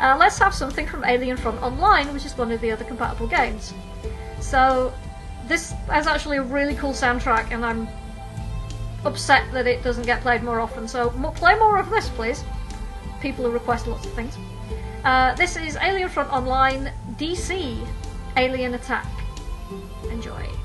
Uh, 0.00 0.16
let's 0.18 0.38
have 0.38 0.54
something 0.54 0.86
from 0.86 1.04
Alien 1.04 1.36
Front 1.36 1.62
Online, 1.62 2.12
which 2.12 2.26
is 2.26 2.36
one 2.36 2.52
of 2.52 2.60
the 2.60 2.70
other 2.70 2.84
compatible 2.84 3.26
games. 3.26 3.72
So, 4.40 4.92
this 5.46 5.72
is 5.94 6.06
actually 6.06 6.36
a 6.36 6.42
really 6.42 6.74
cool 6.74 6.92
soundtrack, 6.92 7.50
and 7.52 7.64
I'm 7.64 7.88
upset 9.04 9.50
that 9.52 9.66
it 9.66 9.82
doesn't 9.82 10.06
get 10.06 10.20
played 10.22 10.42
more 10.42 10.60
often. 10.60 10.88
So, 10.88 11.10
play 11.36 11.58
more 11.58 11.78
of 11.78 11.90
this, 11.90 12.08
please. 12.10 12.44
People 13.20 13.44
who 13.44 13.50
request 13.50 13.86
lots 13.86 14.06
of 14.06 14.12
things. 14.12 14.36
Uh, 15.04 15.34
this 15.34 15.56
is 15.56 15.76
Alien 15.76 16.08
Front 16.08 16.32
Online 16.32 16.92
DC 17.16 17.86
Alien 18.36 18.74
Attack. 18.74 19.06
Enjoy. 20.10 20.57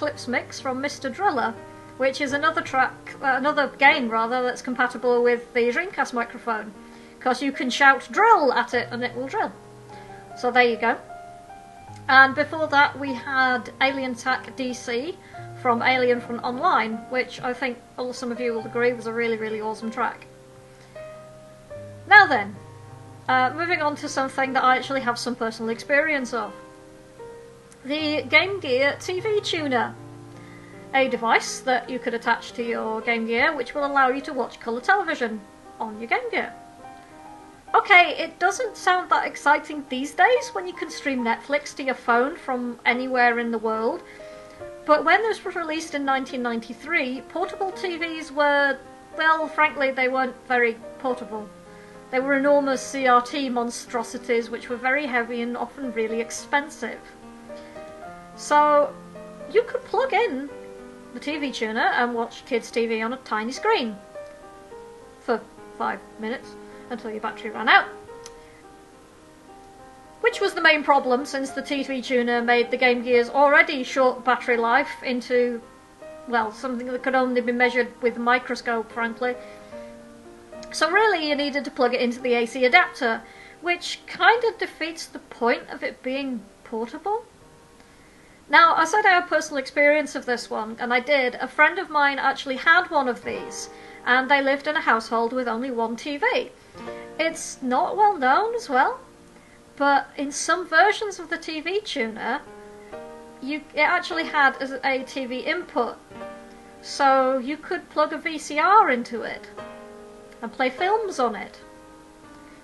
Eclipse 0.00 0.28
Mix 0.28 0.58
from 0.58 0.82
Mr. 0.82 1.14
Driller, 1.14 1.52
which 1.98 2.22
is 2.22 2.32
another 2.32 2.62
track, 2.62 3.14
uh, 3.20 3.34
another 3.36 3.68
game 3.76 4.08
rather, 4.08 4.42
that's 4.42 4.62
compatible 4.62 5.22
with 5.22 5.52
the 5.52 5.68
Dreamcast 5.68 6.14
microphone. 6.14 6.72
Because 7.18 7.42
you 7.42 7.52
can 7.52 7.68
shout 7.68 8.08
drill 8.10 8.50
at 8.50 8.72
it 8.72 8.88
and 8.90 9.04
it 9.04 9.14
will 9.14 9.26
drill. 9.26 9.52
So 10.38 10.50
there 10.50 10.62
you 10.62 10.78
go. 10.78 10.96
And 12.08 12.34
before 12.34 12.66
that, 12.68 12.98
we 12.98 13.12
had 13.12 13.68
Alien 13.82 14.12
Attack 14.12 14.56
DC 14.56 15.16
from 15.60 15.82
Alien 15.82 16.22
Front 16.22 16.44
Online, 16.44 16.94
which 17.10 17.38
I 17.42 17.52
think 17.52 17.76
all 17.98 18.14
some 18.14 18.32
of 18.32 18.40
you 18.40 18.54
will 18.54 18.64
agree 18.64 18.94
was 18.94 19.06
a 19.06 19.12
really, 19.12 19.36
really 19.36 19.60
awesome 19.60 19.90
track. 19.90 20.26
Now 22.08 22.26
then, 22.26 22.56
uh, 23.28 23.52
moving 23.54 23.82
on 23.82 23.96
to 23.96 24.08
something 24.08 24.54
that 24.54 24.64
I 24.64 24.78
actually 24.78 25.02
have 25.02 25.18
some 25.18 25.36
personal 25.36 25.68
experience 25.68 26.32
of. 26.32 26.54
The 27.82 28.22
Game 28.28 28.60
Gear 28.60 28.94
TV 28.98 29.42
Tuner. 29.42 29.94
A 30.92 31.08
device 31.08 31.60
that 31.60 31.88
you 31.88 31.98
could 31.98 32.12
attach 32.12 32.52
to 32.52 32.62
your 32.62 33.00
Game 33.00 33.26
Gear 33.26 33.56
which 33.56 33.74
will 33.74 33.86
allow 33.86 34.08
you 34.08 34.20
to 34.20 34.34
watch 34.34 34.60
colour 34.60 34.82
television 34.82 35.40
on 35.78 35.98
your 35.98 36.06
Game 36.06 36.30
Gear. 36.30 36.52
Okay, 37.74 38.16
it 38.18 38.38
doesn't 38.38 38.76
sound 38.76 39.10
that 39.10 39.26
exciting 39.26 39.82
these 39.88 40.12
days 40.12 40.50
when 40.52 40.66
you 40.66 40.74
can 40.74 40.90
stream 40.90 41.24
Netflix 41.24 41.74
to 41.76 41.82
your 41.82 41.94
phone 41.94 42.36
from 42.36 42.78
anywhere 42.84 43.38
in 43.38 43.50
the 43.50 43.56
world, 43.56 44.02
but 44.84 45.02
when 45.02 45.22
this 45.22 45.42
was 45.42 45.54
released 45.54 45.94
in 45.94 46.04
1993, 46.04 47.22
portable 47.30 47.72
TVs 47.72 48.30
were, 48.30 48.76
well, 49.16 49.48
frankly, 49.48 49.90
they 49.90 50.08
weren't 50.08 50.36
very 50.46 50.76
portable. 50.98 51.48
They 52.10 52.20
were 52.20 52.34
enormous 52.34 52.92
CRT 52.92 53.50
monstrosities 53.50 54.50
which 54.50 54.68
were 54.68 54.76
very 54.76 55.06
heavy 55.06 55.40
and 55.40 55.56
often 55.56 55.94
really 55.94 56.20
expensive. 56.20 57.00
So 58.40 58.90
you 59.52 59.62
could 59.64 59.84
plug 59.84 60.14
in 60.14 60.48
the 61.12 61.20
TV 61.20 61.52
tuner 61.52 61.92
and 61.94 62.14
watch 62.14 62.46
kids' 62.46 62.72
TV 62.72 63.04
on 63.04 63.12
a 63.12 63.18
tiny 63.18 63.52
screen 63.52 63.96
for 65.20 65.42
five 65.76 66.00
minutes 66.18 66.48
until 66.88 67.10
your 67.10 67.20
battery 67.20 67.50
ran 67.50 67.68
out. 67.68 67.84
Which 70.22 70.40
was 70.40 70.54
the 70.54 70.62
main 70.62 70.82
problem 70.82 71.26
since 71.26 71.50
the 71.50 71.60
TV 71.60 72.02
tuner 72.02 72.40
made 72.40 72.70
the 72.70 72.78
Game 72.78 73.02
Gear's 73.02 73.28
already 73.28 73.84
short 73.84 74.24
battery 74.24 74.56
life 74.56 75.02
into, 75.04 75.60
well, 76.26 76.50
something 76.50 76.86
that 76.86 77.02
could 77.02 77.14
only 77.14 77.42
be 77.42 77.52
measured 77.52 77.88
with 78.00 78.16
a 78.16 78.20
microscope, 78.20 78.90
frankly. 78.90 79.36
So 80.72 80.90
really 80.90 81.28
you 81.28 81.34
needed 81.34 81.66
to 81.66 81.70
plug 81.70 81.92
it 81.92 82.00
into 82.00 82.20
the 82.20 82.32
AC 82.32 82.64
adapter, 82.64 83.20
which 83.60 84.00
kind 84.06 84.42
of 84.44 84.56
defeats 84.56 85.04
the 85.04 85.18
point 85.18 85.68
of 85.68 85.82
it 85.82 86.02
being 86.02 86.40
portable. 86.64 87.26
Now, 88.50 88.74
I 88.74 88.84
said 88.84 89.06
I 89.06 89.10
had 89.10 89.28
personal 89.28 89.58
experience 89.58 90.16
of 90.16 90.26
this 90.26 90.50
one, 90.50 90.76
and 90.80 90.92
I 90.92 90.98
did. 90.98 91.36
A 91.36 91.46
friend 91.46 91.78
of 91.78 91.88
mine 91.88 92.18
actually 92.18 92.56
had 92.56 92.90
one 92.90 93.06
of 93.06 93.22
these, 93.22 93.70
and 94.04 94.28
they 94.28 94.42
lived 94.42 94.66
in 94.66 94.74
a 94.74 94.80
household 94.80 95.32
with 95.32 95.46
only 95.46 95.70
one 95.70 95.96
TV. 95.96 96.50
It's 97.16 97.62
not 97.62 97.96
well 97.96 98.16
known 98.16 98.56
as 98.56 98.68
well, 98.68 98.98
but 99.76 100.08
in 100.16 100.32
some 100.32 100.66
versions 100.66 101.20
of 101.20 101.30
the 101.30 101.38
TV 101.38 101.84
tuner, 101.84 102.40
you 103.40 103.62
it 103.72 103.80
actually 103.80 104.24
had 104.24 104.56
a 104.60 105.04
TV 105.04 105.46
input, 105.46 105.96
so 106.82 107.38
you 107.38 107.56
could 107.56 107.88
plug 107.90 108.12
a 108.12 108.18
VCR 108.18 108.92
into 108.92 109.22
it 109.22 109.46
and 110.42 110.52
play 110.52 110.70
films 110.70 111.20
on 111.20 111.36
it, 111.36 111.60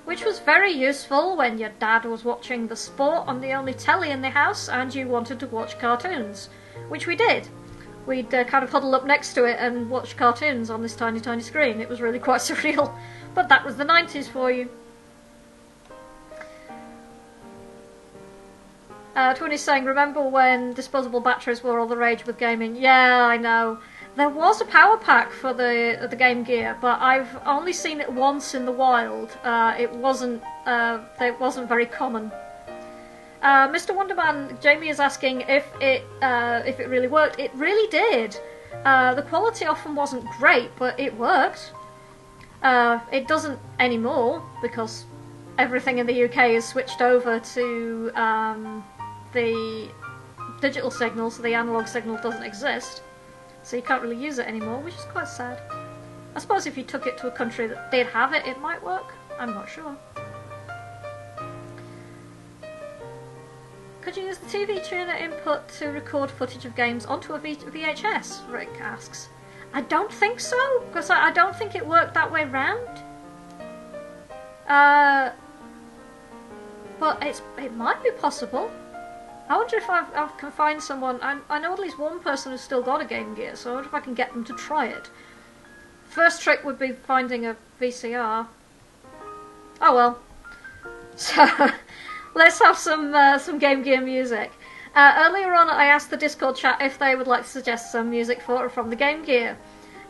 which 0.07 0.25
was 0.25 0.38
very 0.38 0.71
useful 0.71 1.37
when 1.37 1.59
your 1.59 1.73
dad 1.81 2.05
was 2.05 2.25
watching 2.25 2.69
the 2.69 2.77
sport 2.77 3.27
on 3.27 3.40
the 3.40 3.53
only 3.53 3.75
telly 3.75 4.11
in 4.11 4.23
the 4.23 4.31
house 4.31 4.69
and 4.69 4.95
you 4.95 5.09
wanted 5.09 5.40
to 5.40 5.49
watch 5.49 5.79
cartoons, 5.81 6.49
which 6.88 7.09
we 7.09 7.16
did. 7.16 7.49
We'd 8.07 8.33
uh, 8.33 8.45
kind 8.45 8.62
of 8.62 8.71
huddle 8.71 8.95
up 8.95 9.05
next 9.05 9.35
to 9.35 9.45
it 9.45 9.57
and 9.59 9.90
watch 9.90 10.16
cartoons 10.16 10.71
on 10.71 10.81
this 10.81 10.95
tiny, 10.95 11.19
tiny 11.19 11.42
screen. 11.42 11.81
It 11.81 11.88
was 11.88 12.01
really 12.01 12.19
quite 12.31 12.40
surreal, 12.40 12.97
but 13.35 13.49
that 13.49 13.64
was 13.64 13.77
the 13.77 13.85
90s 13.85 14.29
for 14.29 14.49
you. 14.49 14.69
Uh, 19.16 19.35
Twinny's 19.35 19.62
saying, 19.62 19.87
remember 19.87 20.23
when 20.23 20.73
disposable 20.75 21.21
batteries 21.21 21.64
were 21.64 21.81
all 21.81 21.87
the 21.88 21.97
rage 21.97 22.27
with 22.27 22.38
gaming? 22.38 22.77
Yeah, 22.77 23.25
I 23.25 23.38
know. 23.38 23.79
There 24.16 24.31
was 24.31 24.62
a 24.62 24.64
power 24.64 24.96
pack 24.96 25.31
for 25.31 25.52
the 25.52 26.09
the 26.11 26.16
Game 26.16 26.42
Gear, 26.42 26.76
but 26.81 26.98
I've 27.02 27.37
only 27.44 27.74
seen 27.74 28.00
it 28.00 28.11
once 28.11 28.55
in 28.55 28.64
the 28.64 28.72
wild. 28.72 29.37
Uh, 29.44 29.74
it 29.79 29.92
wasn't 29.92 30.42
uh, 30.64 31.00
it 31.20 31.38
wasn't 31.38 31.68
very 31.68 31.85
common. 31.85 32.33
Uh, 33.42 33.68
Mr. 33.68 33.94
Wonderman, 33.94 34.59
Jamie 34.62 34.88
is 34.88 35.00
asking 35.00 35.42
if 35.42 35.66
it 35.83 36.02
uh, 36.22 36.62
if 36.64 36.81
it 36.81 36.88
really 36.88 37.09
worked. 37.09 37.38
It 37.38 37.50
really 37.55 37.88
did. 37.90 38.40
Uh, 38.87 39.14
the 39.14 39.22
quality 39.22 39.66
often 39.66 39.94
wasn't 39.94 40.24
great, 40.38 40.70
but 40.79 40.98
it 40.98 41.14
worked. 41.18 41.72
Uh, 42.62 43.00
it 43.12 43.29
doesn't 43.29 43.59
anymore 43.79 44.42
because 44.62 45.05
everything 45.59 45.98
in 45.98 46.07
the 46.07 46.24
UK 46.24 46.52
is 46.59 46.64
switched 46.64 47.02
over 47.02 47.38
to 47.38 48.11
um, 48.14 48.83
the 49.35 49.90
digital 50.62 50.90
signal, 50.90 51.31
so 51.31 51.42
the 51.42 51.52
analog 51.52 51.87
signal 51.87 52.16
doesn't 52.22 52.42
exist. 52.42 53.02
So 53.66 53.74
you 53.74 53.83
can't 53.83 54.00
really 54.00 54.16
use 54.16 54.38
it 54.38 54.46
anymore, 54.46 54.79
which 54.79 54.94
is 54.94 55.00
quite 55.11 55.26
sad. 55.26 55.61
I 56.37 56.38
suppose 56.38 56.66
if 56.66 56.79
you 56.79 56.85
took 56.85 57.09
it 57.09 57.18
to 57.18 57.26
a 57.26 57.33
country 57.33 57.66
that 57.66 57.90
did 57.90 58.07
have 58.07 58.33
it, 58.33 58.46
it 58.46 58.61
might 58.61 58.81
work. 58.81 59.12
I'm 59.40 59.55
not 59.55 59.68
sure. 59.68 59.96
Could 64.02 64.16
you 64.16 64.22
use 64.22 64.38
the 64.38 64.46
TV 64.46 64.87
tuner 64.87 65.14
input 65.14 65.68
to 65.81 65.88
record 65.88 66.31
footage 66.31 66.64
of 66.64 66.76
games 66.76 67.07
onto 67.07 67.33
a 67.33 67.40
v- 67.40 67.57
VHS? 67.57 68.48
Rick 68.52 68.70
asks. 68.81 69.31
I 69.72 69.81
don't 69.81 70.12
think 70.12 70.38
so, 70.38 70.85
because 70.87 71.11
I, 71.11 71.26
I 71.26 71.33
don't 71.33 71.57
think 71.57 71.74
it 71.74 71.85
worked 71.85 72.14
that 72.14 72.31
way 72.31 72.44
round. 72.44 73.02
Uh, 74.68 75.33
but 77.00 77.20
it's 77.20 77.42
it 77.59 77.74
might 77.74 78.00
be 78.05 78.12
possible. 78.12 78.70
I 79.48 79.56
wonder 79.56 79.76
if 79.76 79.88
I've, 79.88 80.12
I 80.14 80.28
can 80.38 80.50
find 80.50 80.82
someone. 80.82 81.20
I, 81.22 81.38
I 81.48 81.59
know 81.61 81.72
at 81.72 81.78
least 81.78 81.98
one 81.98 82.20
person 82.20 82.52
who's 82.52 82.61
still 82.61 82.82
got 82.82 83.00
a 83.00 83.04
Game 83.04 83.35
Gear, 83.35 83.54
so 83.54 83.70
I 83.70 83.74
wonder 83.74 83.88
if 83.88 83.94
I 83.94 84.00
can 84.00 84.14
get 84.14 84.32
them 84.32 84.44
to 84.44 84.54
try 84.54 84.87
it. 84.87 85.09
First 86.04 86.42
trick 86.42 86.64
would 86.64 86.78
be 86.78 86.92
finding 86.92 87.46
a 87.46 87.56
VCR. 87.80 88.46
Oh 89.80 89.94
well. 89.94 90.18
So 91.18 91.48
let's 92.35 92.61
have 92.61 92.76
some 92.76 93.14
uh, 93.14 93.38
some 93.38 93.59
Game 93.59 93.82
Gear 93.82 94.02
music. 94.02 94.52
Uh, 94.94 95.24
earlier 95.26 95.54
on, 95.54 95.70
I 95.70 95.87
asked 95.87 96.11
the 96.11 96.18
Discord 96.18 96.56
chat 96.56 96.82
if 96.82 96.98
they 96.98 97.16
would 97.16 97.26
like 97.26 97.44
to 97.44 97.48
suggest 97.48 97.90
some 97.90 98.11
music 98.11 98.42
for 98.42 98.68
from 98.68 98.90
the 98.90 98.96
Game 98.96 99.24
Gear, 99.24 99.56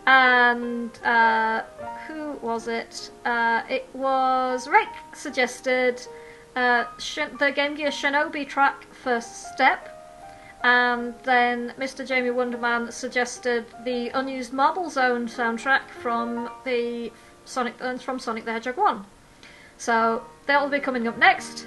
and 0.07 0.91
uh, 1.05 1.63
who 2.09 2.33
was 2.43 2.67
it? 2.67 3.11
Uh, 3.25 3.63
it 3.71 3.89
was 3.95 4.67
Rick 4.67 4.89
suggested 5.15 6.05
uh, 6.57 6.85
the 7.39 7.53
Game 7.55 7.75
Gear 7.75 7.91
Shinobi 7.91 8.49
track 8.49 8.87
First 8.93 9.53
Step, 9.53 9.93
and 10.65 11.15
then 11.23 11.75
Mr. 11.79 12.07
Jamie 12.07 12.31
Wonderman 12.31 12.91
suggested 12.91 13.67
the 13.85 14.09
unused 14.09 14.53
Marble 14.53 14.89
Zone 14.91 15.29
soundtrack 15.29 15.83
from 16.03 16.51
the 16.65 17.13
Sonic 17.45 17.75
uh, 17.81 17.97
from 17.99 18.19
Sonic 18.19 18.45
the 18.45 18.53
Hedgehog 18.53 18.79
One. 18.79 19.05
So 19.77 20.25
that 20.47 20.61
will 20.61 20.71
be 20.71 20.81
coming 20.81 21.07
up 21.07 21.19
next. 21.19 21.67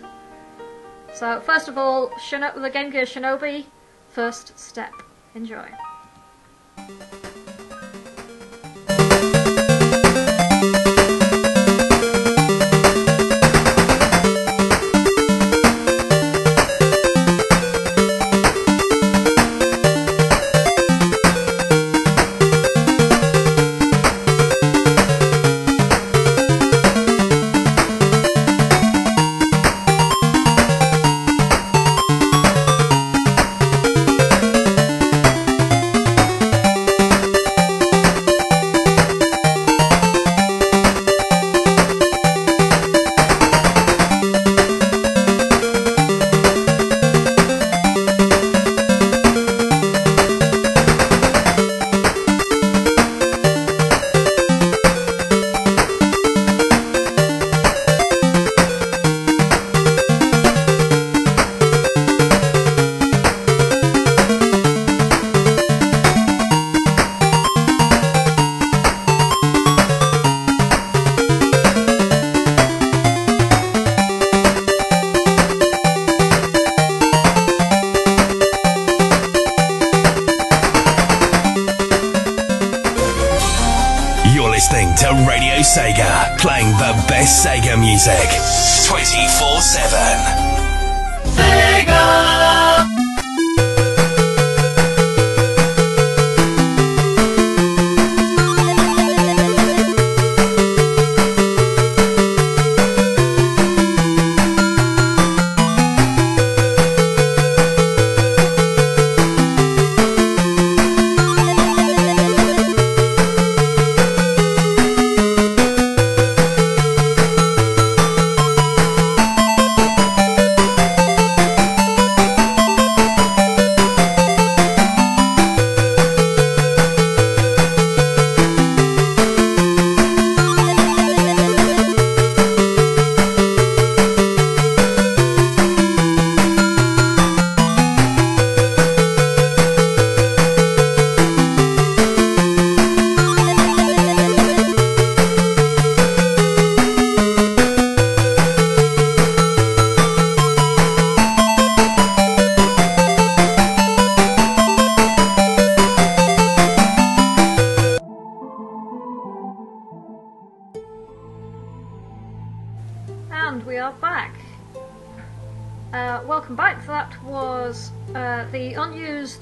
So 1.13 1.39
first 1.39 1.67
of 1.67 1.78
all, 1.78 2.10
Shino- 2.12 2.60
the 2.60 2.69
Game 2.69 2.89
Gear 2.89 3.06
Shinobi 3.06 3.65
First 4.10 4.58
Step. 4.60 4.93
Enjoy. 5.36 5.69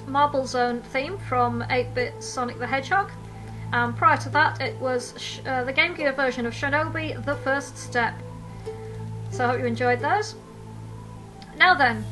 Marble 0.07 0.47
Zone 0.47 0.81
theme 0.81 1.17
from 1.17 1.61
8-bit 1.63 2.23
Sonic 2.23 2.57
the 2.57 2.67
Hedgehog. 2.67 3.11
And 3.73 3.95
prior 3.95 4.17
to 4.17 4.29
that, 4.29 4.61
it 4.61 4.79
was 4.79 5.41
uh, 5.45 5.63
the 5.65 5.73
Game 5.73 5.93
Gear 5.93 6.13
version 6.13 6.45
of 6.45 6.53
Shinobi, 6.53 7.23
The 7.25 7.35
First 7.35 7.77
Step. 7.77 8.13
So 9.29 9.43
I 9.43 9.47
hope 9.49 9.59
you 9.59 9.65
enjoyed 9.65 9.99
those. 9.99 10.35
Now 11.57 11.75
then, 11.75 12.05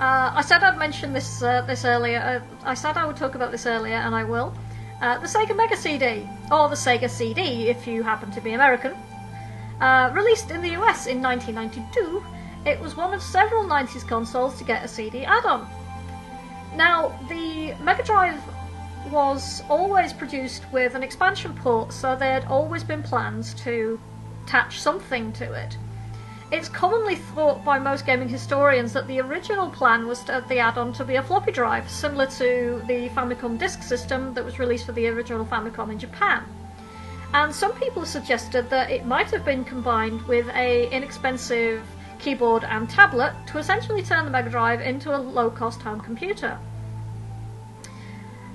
uh, 0.00 0.30
I 0.34 0.42
said 0.42 0.62
I'd 0.62 0.78
mention 0.78 1.12
this 1.12 1.42
uh, 1.42 1.62
this 1.62 1.84
earlier. 1.84 2.20
Uh, 2.20 2.68
I 2.68 2.74
said 2.74 2.96
I 2.96 3.06
would 3.06 3.16
talk 3.16 3.34
about 3.34 3.50
this 3.50 3.66
earlier, 3.66 3.96
and 3.96 4.14
I 4.14 4.24
will. 4.24 4.54
Uh, 5.00 5.18
the 5.18 5.26
Sega 5.26 5.56
Mega 5.56 5.76
CD, 5.76 6.28
or 6.52 6.68
the 6.68 6.74
Sega 6.76 7.08
CD 7.08 7.68
if 7.68 7.86
you 7.86 8.02
happen 8.02 8.30
to 8.30 8.40
be 8.40 8.52
American, 8.52 8.94
uh, 9.80 10.10
released 10.14 10.50
in 10.50 10.62
the 10.62 10.70
US 10.70 11.06
in 11.06 11.20
1992. 11.22 12.22
It 12.66 12.80
was 12.80 12.96
one 12.96 13.14
of 13.14 13.22
several 13.22 13.64
90s 13.64 14.06
consoles 14.06 14.58
to 14.58 14.64
get 14.64 14.84
a 14.84 14.88
CD 14.88 15.24
add-on. 15.24 15.68
Now, 16.76 17.18
the 17.30 17.74
Mega 17.82 18.02
Drive 18.02 18.38
was 19.10 19.62
always 19.70 20.12
produced 20.12 20.62
with 20.72 20.94
an 20.94 21.02
expansion 21.02 21.54
port, 21.54 21.90
so 21.90 22.14
there 22.14 22.34
had 22.34 22.44
always 22.44 22.84
been 22.84 23.02
plans 23.02 23.54
to 23.64 23.98
attach 24.44 24.80
something 24.80 25.32
to 25.32 25.52
it. 25.52 25.78
It's 26.52 26.68
commonly 26.68 27.16
thought 27.16 27.64
by 27.64 27.78
most 27.78 28.04
gaming 28.04 28.28
historians 28.28 28.92
that 28.92 29.08
the 29.08 29.20
original 29.20 29.70
plan 29.70 30.06
was 30.06 30.22
to 30.24 30.44
the 30.48 30.58
add-on 30.58 30.92
to 30.92 31.04
be 31.04 31.16
a 31.16 31.22
floppy 31.22 31.50
drive, 31.50 31.90
similar 31.90 32.26
to 32.26 32.82
the 32.86 33.08
Famicom 33.08 33.58
Disk 33.58 33.82
System 33.82 34.34
that 34.34 34.44
was 34.44 34.58
released 34.58 34.84
for 34.84 34.92
the 34.92 35.08
original 35.08 35.46
Famicom 35.46 35.90
in 35.90 35.98
Japan. 35.98 36.44
And 37.32 37.54
some 37.54 37.72
people 37.72 38.04
suggested 38.04 38.68
that 38.68 38.90
it 38.90 39.06
might 39.06 39.30
have 39.30 39.46
been 39.46 39.64
combined 39.64 40.20
with 40.28 40.46
a 40.50 40.90
inexpensive 40.90 41.82
keyboard 42.18 42.64
and 42.64 42.88
tablet 42.88 43.34
to 43.46 43.58
essentially 43.58 44.02
turn 44.02 44.24
the 44.24 44.30
Mega 44.30 44.50
Drive 44.50 44.80
into 44.80 45.14
a 45.14 45.18
low-cost 45.18 45.82
home 45.82 46.00
computer. 46.00 46.58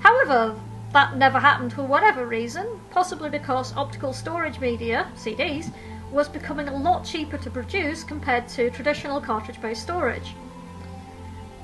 However, 0.00 0.54
that 0.92 1.16
never 1.16 1.38
happened 1.38 1.72
for 1.72 1.82
whatever 1.82 2.26
reason, 2.26 2.80
possibly 2.90 3.30
because 3.30 3.74
optical 3.76 4.12
storage 4.12 4.60
media, 4.60 5.10
CDs, 5.16 5.72
was 6.10 6.28
becoming 6.28 6.68
a 6.68 6.76
lot 6.76 7.04
cheaper 7.04 7.38
to 7.38 7.50
produce 7.50 8.04
compared 8.04 8.46
to 8.48 8.70
traditional 8.70 9.20
cartridge-based 9.20 9.82
storage. 9.82 10.34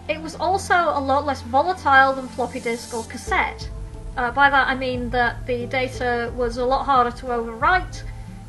It 0.09 0.23
was 0.23 0.37
also 0.37 0.75
a 0.75 1.01
lot 1.01 1.27
less 1.27 1.43
volatile 1.43 2.15
than 2.15 2.29
floppy 2.29 2.61
disk 2.61 2.95
or 2.95 3.05
cassette. 3.05 3.69
Uh, 4.17 4.31
by 4.33 4.49
that 4.49 4.67
I 4.67 4.75
mean 4.75 5.11
that 5.11 5.47
the 5.47 5.67
data 5.67 6.33
was 6.35 6.57
a 6.57 6.65
lot 6.65 6.85
harder 6.85 7.11
to 7.19 7.27
overwrite 7.27 8.03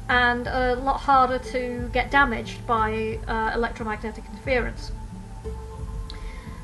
and 0.09 0.47
a 0.47 0.75
lot 0.75 0.99
harder 0.99 1.37
to 1.37 1.87
get 1.93 2.09
damaged 2.09 2.65
by 2.65 3.19
uh, 3.27 3.51
electromagnetic 3.53 4.25
interference. 4.25 4.91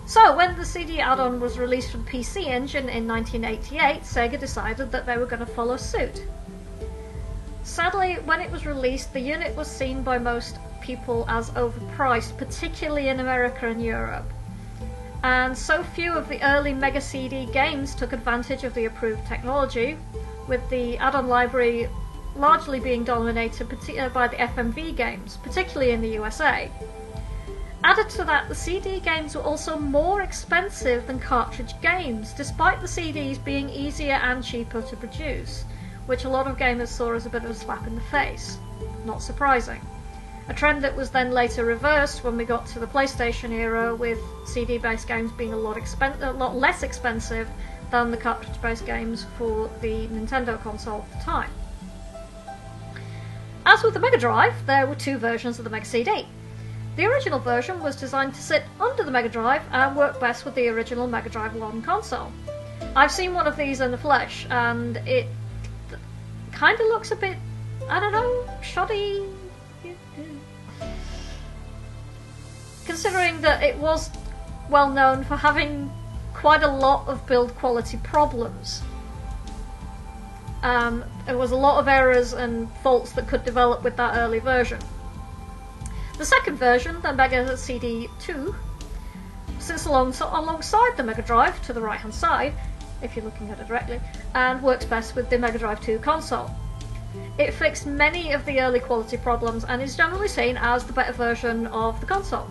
So, 0.07 0.35
when 0.35 0.55
the 0.55 0.65
CD 0.65 0.99
add 0.99 1.19
on 1.19 1.39
was 1.39 1.57
released 1.57 1.91
the 1.91 1.97
PC 1.99 2.47
Engine 2.47 2.89
in 2.89 3.07
1988, 3.07 4.01
Sega 4.01 4.39
decided 4.39 4.91
that 4.91 5.05
they 5.05 5.17
were 5.17 5.25
going 5.25 5.39
to 5.39 5.45
follow 5.45 5.77
suit. 5.77 6.23
Sadly, 7.63 8.15
when 8.25 8.41
it 8.41 8.51
was 8.51 8.65
released, 8.65 9.13
the 9.13 9.19
unit 9.19 9.55
was 9.55 9.67
seen 9.67 10.03
by 10.03 10.19
most 10.19 10.57
people 10.81 11.25
as 11.27 11.49
overpriced, 11.51 12.37
particularly 12.37 13.09
in 13.09 13.19
America 13.19 13.67
and 13.67 13.83
Europe. 13.83 14.29
And 15.23 15.57
so 15.57 15.81
few 15.81 16.13
of 16.13 16.29
the 16.29 16.39
early 16.43 16.73
Mega 16.73 17.01
CD 17.01 17.47
games 17.47 17.95
took 17.95 18.13
advantage 18.13 18.63
of 18.63 18.75
the 18.75 18.85
approved 18.85 19.25
technology, 19.25 19.97
with 20.47 20.67
the 20.69 20.99
add 20.99 21.15
on 21.15 21.27
library 21.27 21.89
largely 22.35 22.79
being 22.79 23.03
dominated 23.03 23.67
uh, 23.97 24.09
by 24.09 24.27
the 24.27 24.35
FMV 24.35 24.95
games, 24.95 25.37
particularly 25.43 25.91
in 25.91 26.01
the 26.01 26.09
USA. 26.09 26.69
Added 27.83 28.09
to 28.11 28.23
that, 28.23 28.49
the 28.49 28.55
CD 28.55 28.99
games 28.99 29.35
were 29.35 29.43
also 29.43 29.77
more 29.77 30.21
expensive 30.21 31.05
than 31.05 31.19
cartridge 31.19 31.79
games, 31.81 32.33
despite 32.33 32.81
the 32.81 32.87
CDs 32.87 33.43
being 33.43 33.69
easier 33.69 34.13
and 34.13 34.43
cheaper 34.43 34.81
to 34.81 34.95
produce, 34.97 35.65
which 36.07 36.23
a 36.23 36.29
lot 36.29 36.47
of 36.47 36.57
gamers 36.57 36.87
saw 36.87 37.13
as 37.13 37.25
a 37.25 37.29
bit 37.29 37.43
of 37.43 37.51
a 37.51 37.53
slap 37.53 37.85
in 37.85 37.95
the 37.95 38.01
face. 38.01 38.57
Not 39.05 39.21
surprising. 39.21 39.81
A 40.47 40.53
trend 40.53 40.83
that 40.83 40.95
was 40.95 41.09
then 41.09 41.31
later 41.31 41.63
reversed 41.65 42.23
when 42.23 42.37
we 42.37 42.45
got 42.45 42.65
to 42.67 42.79
the 42.79 42.87
PlayStation 42.87 43.51
era, 43.51 43.95
with 43.95 44.19
CD 44.45 44.77
based 44.77 45.07
games 45.07 45.31
being 45.31 45.53
a 45.53 45.57
lot, 45.57 45.77
expen- 45.77 46.21
a 46.21 46.31
lot 46.31 46.55
less 46.55 46.83
expensive 46.83 47.47
than 47.91 48.11
the 48.11 48.17
cartridge 48.17 48.61
based 48.61 48.85
games 48.85 49.25
for 49.37 49.69
the 49.81 50.07
Nintendo 50.07 50.61
console 50.61 51.05
at 51.11 51.19
the 51.19 51.23
time. 51.23 51.49
As 53.65 53.81
with 53.81 53.95
the 53.95 53.99
Mega 53.99 54.17
Drive, 54.17 54.53
there 54.67 54.85
were 54.85 54.95
two 54.95 55.17
versions 55.17 55.57
of 55.57 55.63
the 55.63 55.71
Mega 55.71 55.85
CD. 55.85 56.27
The 56.97 57.05
original 57.05 57.39
version 57.39 57.81
was 57.81 57.95
designed 57.95 58.35
to 58.35 58.41
sit 58.41 58.63
under 58.79 59.03
the 59.03 59.11
Mega 59.11 59.27
Drive 59.27 59.63
and 59.71 59.95
work 59.95 60.19
best 60.19 60.45
with 60.45 60.53
the 60.55 60.67
original 60.69 61.07
Mega 61.07 61.29
Drive 61.29 61.55
1 61.55 61.81
console. 61.81 62.31
I've 62.95 63.11
seen 63.11 63.33
one 63.33 63.47
of 63.47 63.57
these 63.57 63.81
in 63.81 63.91
the 63.91 63.97
flesh, 63.97 64.45
and 64.49 64.97
it 64.97 65.27
kind 66.51 66.79
of 66.79 66.85
looks 66.87 67.11
a 67.11 67.15
bit, 67.15 67.37
I 67.89 67.99
don't 67.99 68.11
know, 68.11 68.49
shoddy. 68.61 69.25
Considering 72.85 73.41
that 73.41 73.63
it 73.63 73.75
was 73.77 74.11
well 74.69 74.89
known 74.89 75.23
for 75.23 75.35
having 75.35 75.91
quite 76.33 76.61
a 76.61 76.67
lot 76.67 77.07
of 77.07 77.25
build 77.25 77.55
quality 77.55 77.97
problems. 78.03 78.83
Um, 80.65 81.03
there 81.27 81.37
was 81.37 81.51
a 81.51 81.55
lot 81.55 81.79
of 81.79 81.87
errors 81.87 82.33
and 82.33 82.67
faults 82.77 83.11
that 83.11 83.27
could 83.27 83.45
develop 83.45 83.83
with 83.83 83.95
that 83.97 84.17
early 84.17 84.39
version. 84.39 84.79
The 86.17 86.25
second 86.25 86.55
version, 86.55 86.99
the 87.01 87.13
Mega 87.13 87.45
CD2, 87.53 88.55
sits 89.59 89.85
along, 89.85 90.15
alongside 90.19 90.97
the 90.97 91.03
Mega 91.03 91.21
Drive 91.21 91.61
to 91.67 91.73
the 91.73 91.81
right 91.81 91.99
hand 91.99 92.15
side, 92.15 92.51
if 93.03 93.15
you're 93.15 93.23
looking 93.23 93.51
at 93.51 93.59
it 93.59 93.67
directly, 93.67 94.01
and 94.33 94.59
works 94.63 94.85
best 94.85 95.15
with 95.15 95.29
the 95.29 95.37
Mega 95.37 95.59
Drive 95.59 95.81
2 95.81 95.99
console. 95.99 96.49
It 97.37 97.53
fixed 97.53 97.85
many 97.85 98.31
of 98.31 98.43
the 98.47 98.59
early 98.59 98.79
quality 98.79 99.17
problems 99.17 99.65
and 99.65 99.83
is 99.83 99.95
generally 99.95 100.27
seen 100.27 100.57
as 100.57 100.83
the 100.83 100.93
better 100.93 101.13
version 101.13 101.67
of 101.67 101.99
the 101.99 102.07
console. 102.07 102.49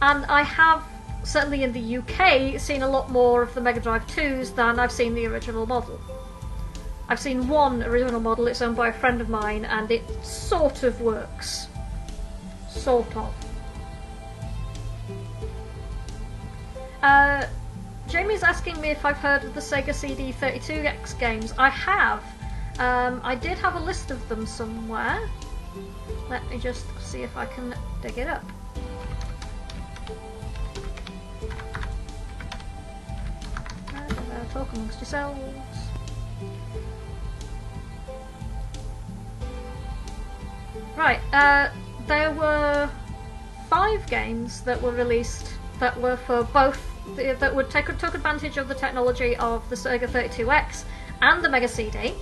And 0.00 0.24
I 0.26 0.42
have, 0.42 0.84
certainly 1.24 1.64
in 1.64 1.72
the 1.72 1.96
UK, 1.96 2.60
seen 2.60 2.82
a 2.82 2.88
lot 2.88 3.10
more 3.10 3.42
of 3.42 3.52
the 3.52 3.60
Mega 3.60 3.80
Drive 3.80 4.06
2s 4.06 4.54
than 4.54 4.78
I've 4.78 4.92
seen 4.92 5.16
the 5.16 5.26
original 5.26 5.66
model. 5.66 5.98
I've 7.08 7.20
seen 7.20 7.48
one 7.48 7.82
original 7.84 8.20
model, 8.20 8.48
it's 8.48 8.60
owned 8.60 8.76
by 8.76 8.88
a 8.88 8.92
friend 8.92 9.20
of 9.20 9.28
mine, 9.28 9.64
and 9.64 9.90
it 9.90 10.02
sort 10.24 10.82
of 10.82 11.00
works. 11.00 11.68
Sort 12.68 13.16
of. 13.16 13.32
Uh, 17.02 17.46
Jamie's 18.08 18.42
asking 18.42 18.80
me 18.80 18.88
if 18.88 19.04
I've 19.04 19.16
heard 19.16 19.44
of 19.44 19.54
the 19.54 19.60
Sega 19.60 19.90
CD32X 19.90 21.18
games. 21.18 21.54
I 21.56 21.68
have. 21.68 22.24
Um, 22.78 23.20
I 23.22 23.36
did 23.36 23.56
have 23.58 23.76
a 23.76 23.80
list 23.80 24.10
of 24.10 24.28
them 24.28 24.44
somewhere. 24.44 25.28
Let 26.28 26.48
me 26.50 26.58
just 26.58 26.86
see 27.00 27.22
if 27.22 27.36
I 27.36 27.46
can 27.46 27.74
dig 28.02 28.18
it 28.18 28.26
up. 28.26 28.44
Uh, 33.94 34.44
talk 34.52 34.72
amongst 34.72 34.98
yourselves. 34.98 35.40
Right, 40.96 41.20
uh, 41.32 41.68
there 42.06 42.32
were 42.32 42.88
five 43.68 44.06
games 44.08 44.62
that 44.62 44.80
were 44.80 44.92
released 44.92 45.52
that 45.78 46.00
were 46.00 46.16
for 46.16 46.44
both 46.44 46.80
that 47.16 47.54
would 47.54 47.70
take 47.70 47.86
took 47.98 48.14
advantage 48.14 48.56
of 48.56 48.66
the 48.66 48.74
technology 48.74 49.36
of 49.36 49.68
the 49.68 49.76
Sega 49.76 50.08
32X 50.08 50.84
and 51.20 51.44
the 51.44 51.48
Mega 51.48 51.68
CD, 51.68 52.14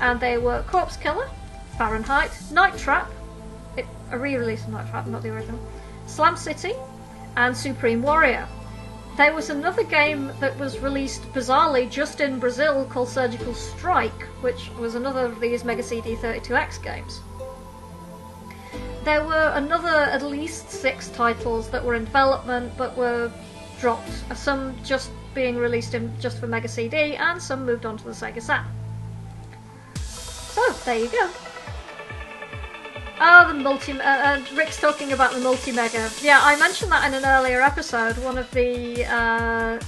and 0.00 0.20
they 0.20 0.38
were 0.38 0.62
Corpse 0.68 0.96
Killer, 0.96 1.28
Fahrenheit, 1.76 2.30
Night 2.52 2.76
Trap, 2.76 3.10
it, 3.76 3.86
a 4.10 4.18
re-release 4.18 4.62
of 4.64 4.70
Night 4.70 4.88
Trap, 4.90 5.06
not 5.06 5.22
the 5.22 5.30
original, 5.30 5.58
Slam 6.06 6.36
City, 6.36 6.74
and 7.36 7.56
Supreme 7.56 8.02
Warrior. 8.02 8.46
There 9.16 9.34
was 9.34 9.50
another 9.50 9.82
game 9.82 10.30
that 10.38 10.56
was 10.58 10.78
released 10.78 11.22
bizarrely 11.32 11.90
just 11.90 12.20
in 12.20 12.38
Brazil 12.38 12.84
called 12.84 13.08
Surgical 13.08 13.54
Strike, 13.54 14.22
which 14.42 14.70
was 14.78 14.94
another 14.94 15.24
of 15.24 15.40
these 15.40 15.64
Mega 15.64 15.82
CD 15.82 16.14
32X 16.14 16.82
games. 16.82 17.22
There 19.08 19.24
were 19.24 19.52
another 19.54 19.88
at 19.88 20.20
least 20.20 20.68
six 20.68 21.08
titles 21.08 21.70
that 21.70 21.82
were 21.82 21.94
in 21.94 22.04
development 22.04 22.74
but 22.76 22.94
were 22.94 23.32
dropped. 23.80 24.10
Some 24.36 24.76
just 24.84 25.10
being 25.32 25.56
released 25.56 25.94
in 25.94 26.12
just 26.20 26.38
for 26.38 26.46
Mega 26.46 26.68
CD, 26.68 27.16
and 27.16 27.42
some 27.42 27.64
moved 27.64 27.86
on 27.86 27.96
to 27.96 28.04
the 28.04 28.10
Sega 28.10 28.42
Saturn. 28.42 28.70
So 29.94 30.60
there 30.84 30.98
you 30.98 31.08
go. 31.08 31.30
Oh, 33.18 33.48
the 33.48 33.54
multi. 33.54 33.92
Uh, 33.92 34.02
uh, 34.02 34.44
Rick's 34.54 34.78
talking 34.78 35.12
about 35.14 35.32
the 35.32 35.40
multi 35.40 35.72
mega. 35.72 36.10
Yeah, 36.20 36.40
I 36.42 36.58
mentioned 36.58 36.92
that 36.92 37.08
in 37.08 37.14
an 37.14 37.24
earlier 37.24 37.62
episode. 37.62 38.18
One 38.18 38.36
of 38.36 38.50
the 38.50 39.06
uh, 39.06 39.80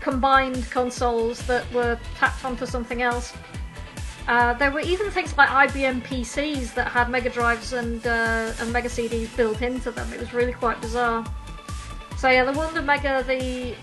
combined 0.00 0.70
consoles 0.70 1.38
that 1.46 1.64
were 1.72 1.98
tacked 2.16 2.44
onto 2.44 2.66
something 2.66 3.00
else. 3.00 3.32
Uh, 4.26 4.54
there 4.54 4.70
were 4.70 4.80
even 4.80 5.10
things 5.10 5.36
like 5.36 5.48
IBM 5.48 6.02
PCs 6.02 6.74
that 6.74 6.88
had 6.88 7.10
Mega 7.10 7.28
Drives 7.28 7.74
and, 7.74 8.06
uh, 8.06 8.52
and 8.58 8.72
Mega 8.72 8.88
CDs 8.88 9.34
built 9.36 9.60
into 9.60 9.90
them. 9.90 10.10
It 10.12 10.20
was 10.20 10.32
really 10.32 10.52
quite 10.52 10.80
bizarre. 10.80 11.24
So 12.16 12.30
yeah, 12.30 12.44
the 12.44 12.52
Wonder 12.52 12.80
Mega, 12.80 13.22
the 13.26 13.74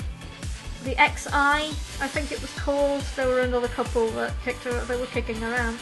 the 0.83 0.95
X'Eye, 0.95 1.69
I 2.01 2.07
think 2.07 2.31
it 2.31 2.41
was 2.41 2.51
called. 2.57 3.01
There 3.15 3.27
were 3.27 3.41
another 3.41 3.67
couple 3.67 4.09
that 4.11 4.33
kicked 4.43 4.65
were 4.65 5.05
kicking 5.11 5.41
around. 5.43 5.77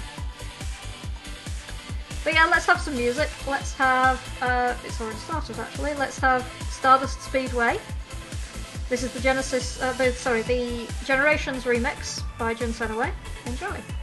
But 2.24 2.34
yeah, 2.34 2.45
let's 2.47 2.66
have 2.66 2.82
some 2.82 2.95
music. 2.95 3.30
Let's 3.47 3.74
have, 3.76 4.22
uh, 4.41 4.76
it's 4.84 4.99
already 4.99 5.18
started 5.20 5.57
actually, 5.57 5.93
let's 5.93 6.20
have 6.20 6.45
Stardust 6.70 7.22
Speedway. 7.22 7.80
This 8.89 9.03
is 9.03 9.14
the 9.14 9.22
Genesis, 9.22 9.82
uh, 9.82 9.93
the, 9.93 10.12
sorry, 10.12 10.41
the 10.41 10.86
Generations 11.05 11.64
remix 11.64 12.22
by 12.38 12.53
Jun 12.53 12.74
Senoue. 12.74 13.12
Enjoy. 13.45 13.99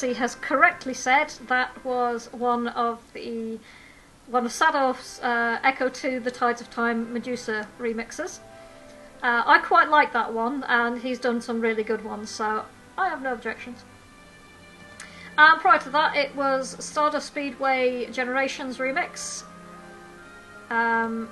As 0.00 0.16
has 0.18 0.36
correctly 0.36 0.94
said, 0.94 1.32
that 1.48 1.84
was 1.84 2.32
one 2.32 2.68
of 2.68 3.02
the 3.14 3.58
one 4.28 4.46
of 4.46 4.52
Sadov's 4.52 5.18
uh, 5.20 5.58
Ecco 5.64 5.88
to 5.92 6.20
The 6.20 6.30
Tides 6.30 6.60
of 6.60 6.70
Time 6.70 7.12
Medusa 7.12 7.66
remixes. 7.80 8.38
Uh, 9.24 9.42
I 9.44 9.58
quite 9.58 9.88
like 9.88 10.12
that 10.12 10.32
one, 10.32 10.62
and 10.68 11.00
he's 11.00 11.18
done 11.18 11.40
some 11.40 11.60
really 11.60 11.82
good 11.82 12.04
ones, 12.04 12.30
so 12.30 12.64
I 12.96 13.08
have 13.08 13.22
no 13.22 13.32
objections. 13.32 13.82
And 15.36 15.60
prior 15.60 15.80
to 15.80 15.90
that, 15.90 16.14
it 16.14 16.36
was 16.36 16.76
Stardust 16.78 17.26
Speedway 17.26 18.06
Generations 18.12 18.78
remix. 18.78 19.42
Um, 20.70 21.28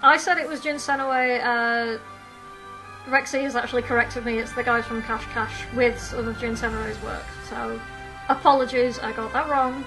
I 0.00 0.16
said 0.16 0.38
it 0.38 0.48
was 0.48 0.60
Jin 0.60 0.76
Senoue. 0.76 1.40
Uh, 1.42 1.98
Rexy 3.06 3.42
has 3.42 3.56
actually 3.56 3.82
corrected 3.82 4.24
me. 4.24 4.38
It's 4.38 4.52
the 4.52 4.62
guys 4.62 4.84
from 4.84 5.02
Cash 5.02 5.24
Cash 5.26 5.64
with 5.74 6.00
some 6.00 6.28
of 6.28 6.38
Jin 6.38 6.54
Senoue's 6.54 7.00
work. 7.02 7.24
So, 7.48 7.80
apologies, 8.28 8.98
I 8.98 9.12
got 9.12 9.32
that 9.32 9.48
wrong. 9.48 9.84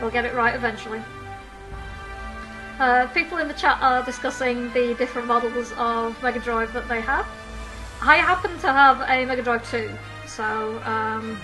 We'll 0.00 0.10
get 0.10 0.24
it 0.24 0.34
right 0.34 0.54
eventually. 0.54 1.02
Uh, 2.78 3.06
people 3.08 3.38
in 3.38 3.48
the 3.48 3.54
chat 3.54 3.78
are 3.80 4.04
discussing 4.04 4.72
the 4.72 4.94
different 4.94 5.26
models 5.26 5.72
of 5.76 6.20
Mega 6.22 6.38
Drive 6.38 6.72
that 6.72 6.88
they 6.88 7.00
have. 7.00 7.26
I 8.00 8.16
happen 8.16 8.56
to 8.60 8.72
have 8.72 9.00
a 9.00 9.24
Mega 9.24 9.42
Drive 9.42 9.68
2, 9.68 9.90
so 10.26 10.80
um, 10.84 11.36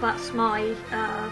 that's 0.00 0.32
my 0.34 0.74
uh, 0.92 1.30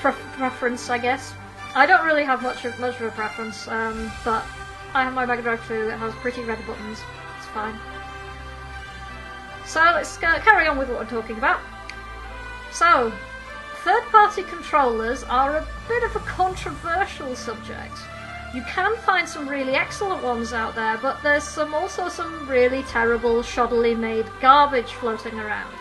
pre- 0.00 0.12
preference, 0.36 0.90
I 0.90 0.98
guess. 0.98 1.32
I 1.74 1.86
don't 1.86 2.04
really 2.04 2.24
have 2.24 2.42
much 2.42 2.66
of, 2.66 2.78
much 2.78 2.96
of 2.96 3.06
a 3.06 3.10
preference, 3.10 3.66
um, 3.68 4.12
but 4.22 4.44
I 4.94 5.02
have 5.02 5.12
my 5.12 5.26
Mega 5.26 5.42
Drive 5.42 5.66
2. 5.66 5.86
that 5.86 5.98
has 5.98 6.14
pretty 6.14 6.42
red 6.42 6.64
buttons. 6.66 7.00
It's 7.38 7.46
fine. 7.48 7.76
So 9.66 9.80
let's 9.80 10.16
carry 10.18 10.68
on 10.68 10.78
with 10.78 10.88
what 10.88 11.00
I'm 11.00 11.06
talking 11.08 11.36
about. 11.36 11.60
So, 12.70 13.12
third 13.82 14.04
party 14.12 14.44
controllers 14.44 15.24
are 15.24 15.56
a 15.56 15.66
bit 15.88 16.04
of 16.04 16.14
a 16.14 16.20
controversial 16.20 17.34
subject. 17.34 17.96
You 18.54 18.62
can 18.62 18.96
find 18.98 19.28
some 19.28 19.48
really 19.48 19.74
excellent 19.74 20.22
ones 20.22 20.52
out 20.52 20.76
there, 20.76 20.96
but 20.98 21.20
there's 21.24 21.42
some 21.42 21.74
also 21.74 22.08
some 22.08 22.48
really 22.48 22.84
terrible, 22.84 23.42
shoddily 23.42 23.98
made 23.98 24.26
garbage 24.40 24.92
floating 24.92 25.40
around. 25.40 25.74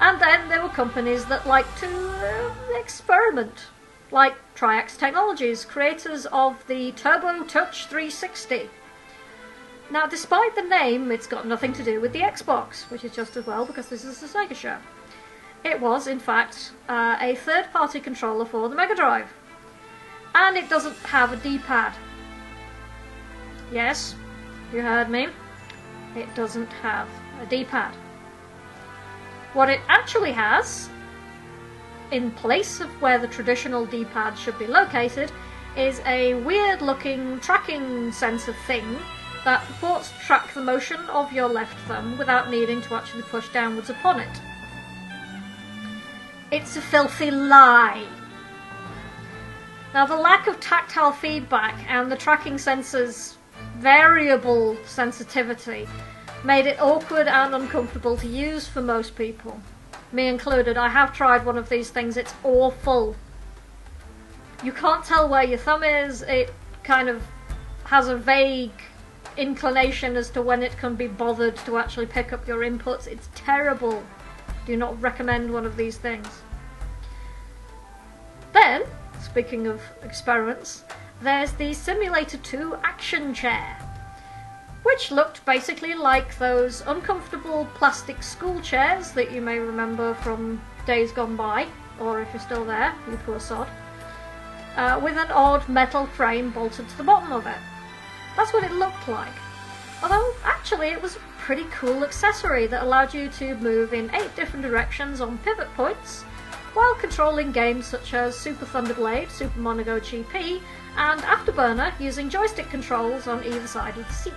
And 0.00 0.18
then 0.18 0.48
there 0.48 0.62
were 0.62 0.70
companies 0.70 1.26
that 1.26 1.46
like 1.46 1.66
to 1.80 1.86
uh, 1.86 2.54
experiment, 2.78 3.66
like 4.12 4.34
Triax 4.56 4.96
Technologies, 4.96 5.64
creators 5.64 6.26
of 6.26 6.66
the 6.66 6.92
Turbo 6.92 7.44
Touch 7.44 7.86
360. 7.86 8.68
Now, 9.90 10.06
despite 10.06 10.54
the 10.54 10.62
name, 10.62 11.10
it's 11.10 11.26
got 11.26 11.46
nothing 11.46 11.72
to 11.74 11.82
do 11.82 12.00
with 12.00 12.12
the 12.12 12.20
Xbox, 12.20 12.88
which 12.90 13.04
is 13.04 13.12
just 13.12 13.36
as 13.36 13.46
well 13.46 13.64
because 13.64 13.88
this 13.88 14.04
is 14.04 14.22
a 14.22 14.26
Sega 14.26 14.54
show. 14.54 14.78
It 15.64 15.80
was, 15.80 16.06
in 16.06 16.18
fact, 16.18 16.72
uh, 16.88 17.16
a 17.20 17.34
third 17.34 17.72
party 17.72 18.00
controller 18.00 18.44
for 18.44 18.68
the 18.68 18.76
Mega 18.76 18.94
Drive. 18.94 19.28
And 20.34 20.56
it 20.56 20.68
doesn't 20.68 20.96
have 20.98 21.32
a 21.32 21.36
D 21.36 21.58
pad. 21.58 21.92
Yes, 23.72 24.14
you 24.72 24.80
heard 24.80 25.10
me. 25.10 25.28
It 26.16 26.32
doesn't 26.34 26.72
have 26.82 27.08
a 27.42 27.46
D 27.46 27.64
pad. 27.64 27.94
What 29.52 29.68
it 29.68 29.80
actually 29.88 30.32
has, 30.32 30.88
in 32.12 32.30
place 32.32 32.80
of 32.80 32.88
where 33.00 33.18
the 33.18 33.28
traditional 33.28 33.86
D 33.86 34.04
pad 34.04 34.36
should 34.36 34.58
be 34.58 34.66
located, 34.66 35.30
is 35.76 36.00
a 36.06 36.34
weird 36.34 36.82
looking 36.82 37.38
tracking 37.40 38.10
sensor 38.12 38.54
thing 38.66 38.98
that 39.44 39.64
purports 39.66 40.12
track 40.26 40.52
the 40.52 40.62
motion 40.62 41.00
of 41.08 41.32
your 41.32 41.48
left 41.48 41.78
thumb 41.86 42.18
without 42.18 42.50
needing 42.50 42.82
to 42.82 42.94
actually 42.94 43.22
push 43.22 43.48
downwards 43.50 43.88
upon 43.88 44.20
it. 44.20 44.40
It's 46.50 46.76
a 46.76 46.80
filthy 46.80 47.30
lie. 47.30 48.06
Now, 49.94 50.06
the 50.06 50.16
lack 50.16 50.46
of 50.46 50.60
tactile 50.60 51.12
feedback 51.12 51.74
and 51.88 52.10
the 52.10 52.16
tracking 52.16 52.58
sensor's 52.58 53.38
variable 53.78 54.76
sensitivity 54.84 55.88
made 56.44 56.66
it 56.66 56.80
awkward 56.80 57.28
and 57.28 57.54
uncomfortable 57.54 58.16
to 58.16 58.26
use 58.26 58.66
for 58.66 58.82
most 58.82 59.16
people. 59.16 59.60
Me 60.12 60.26
included. 60.28 60.76
I 60.76 60.88
have 60.88 61.12
tried 61.12 61.44
one 61.44 61.56
of 61.56 61.68
these 61.68 61.90
things, 61.90 62.16
it's 62.16 62.34
awful. 62.42 63.16
You 64.64 64.72
can't 64.72 65.04
tell 65.04 65.28
where 65.28 65.44
your 65.44 65.58
thumb 65.58 65.82
is, 65.82 66.22
it 66.22 66.52
kind 66.82 67.08
of 67.08 67.22
has 67.84 68.08
a 68.08 68.16
vague 68.16 68.72
inclination 69.36 70.16
as 70.16 70.30
to 70.30 70.42
when 70.42 70.62
it 70.62 70.76
can 70.76 70.94
be 70.96 71.06
bothered 71.06 71.56
to 71.56 71.78
actually 71.78 72.06
pick 72.06 72.32
up 72.32 72.46
your 72.46 72.58
inputs. 72.58 73.06
It's 73.06 73.28
terrible. 73.34 74.02
Do 74.66 74.76
not 74.76 75.00
recommend 75.00 75.52
one 75.52 75.64
of 75.64 75.76
these 75.76 75.96
things. 75.96 76.28
Then, 78.52 78.82
speaking 79.20 79.66
of 79.66 79.80
experiments, 80.02 80.84
there's 81.22 81.52
the 81.52 81.72
Simulator 81.72 82.38
2 82.38 82.76
Action 82.82 83.32
Chair, 83.32 83.76
which 84.82 85.10
looked 85.10 85.44
basically 85.44 85.94
like 85.94 86.36
those 86.38 86.82
uncomfortable 86.86 87.68
plastic 87.74 88.22
school 88.22 88.60
chairs 88.60 89.12
that 89.12 89.30
you 89.30 89.40
may 89.40 89.58
remember 89.58 90.14
from 90.14 90.60
days 90.86 91.12
gone 91.12 91.36
by, 91.36 91.66
or 91.98 92.20
if 92.20 92.28
you're 92.32 92.40
still 92.40 92.64
there, 92.64 92.94
you 93.10 93.16
poor 93.18 93.38
sod, 93.38 93.68
uh, 94.76 94.98
with 95.02 95.16
an 95.16 95.30
odd 95.30 95.68
metal 95.68 96.06
frame 96.06 96.50
bolted 96.50 96.88
to 96.88 96.96
the 96.96 97.04
bottom 97.04 97.32
of 97.32 97.46
it. 97.46 97.58
That's 98.36 98.52
what 98.52 98.64
it 98.64 98.72
looked 98.72 99.08
like. 99.08 99.32
Although, 100.02 100.32
actually, 100.44 100.88
it 100.88 101.02
was 101.02 101.16
a 101.16 101.20
pretty 101.38 101.64
cool 101.70 102.04
accessory 102.04 102.66
that 102.68 102.82
allowed 102.82 103.12
you 103.12 103.28
to 103.30 103.54
move 103.56 103.92
in 103.92 104.10
eight 104.14 104.34
different 104.34 104.64
directions 104.64 105.20
on 105.20 105.36
pivot 105.38 105.68
points 105.74 106.22
while 106.74 106.94
controlling 106.94 107.52
games 107.52 107.86
such 107.86 108.14
as 108.14 108.36
Super 108.36 108.64
Thunderblade, 108.64 109.30
Super 109.30 109.58
Monaco 109.58 109.98
GP, 109.98 110.60
and 110.96 111.20
Afterburner 111.22 111.92
using 112.00 112.30
joystick 112.30 112.70
controls 112.70 113.26
on 113.26 113.44
either 113.44 113.66
side 113.66 113.98
of 113.98 114.06
the 114.06 114.14
seat. 114.14 114.32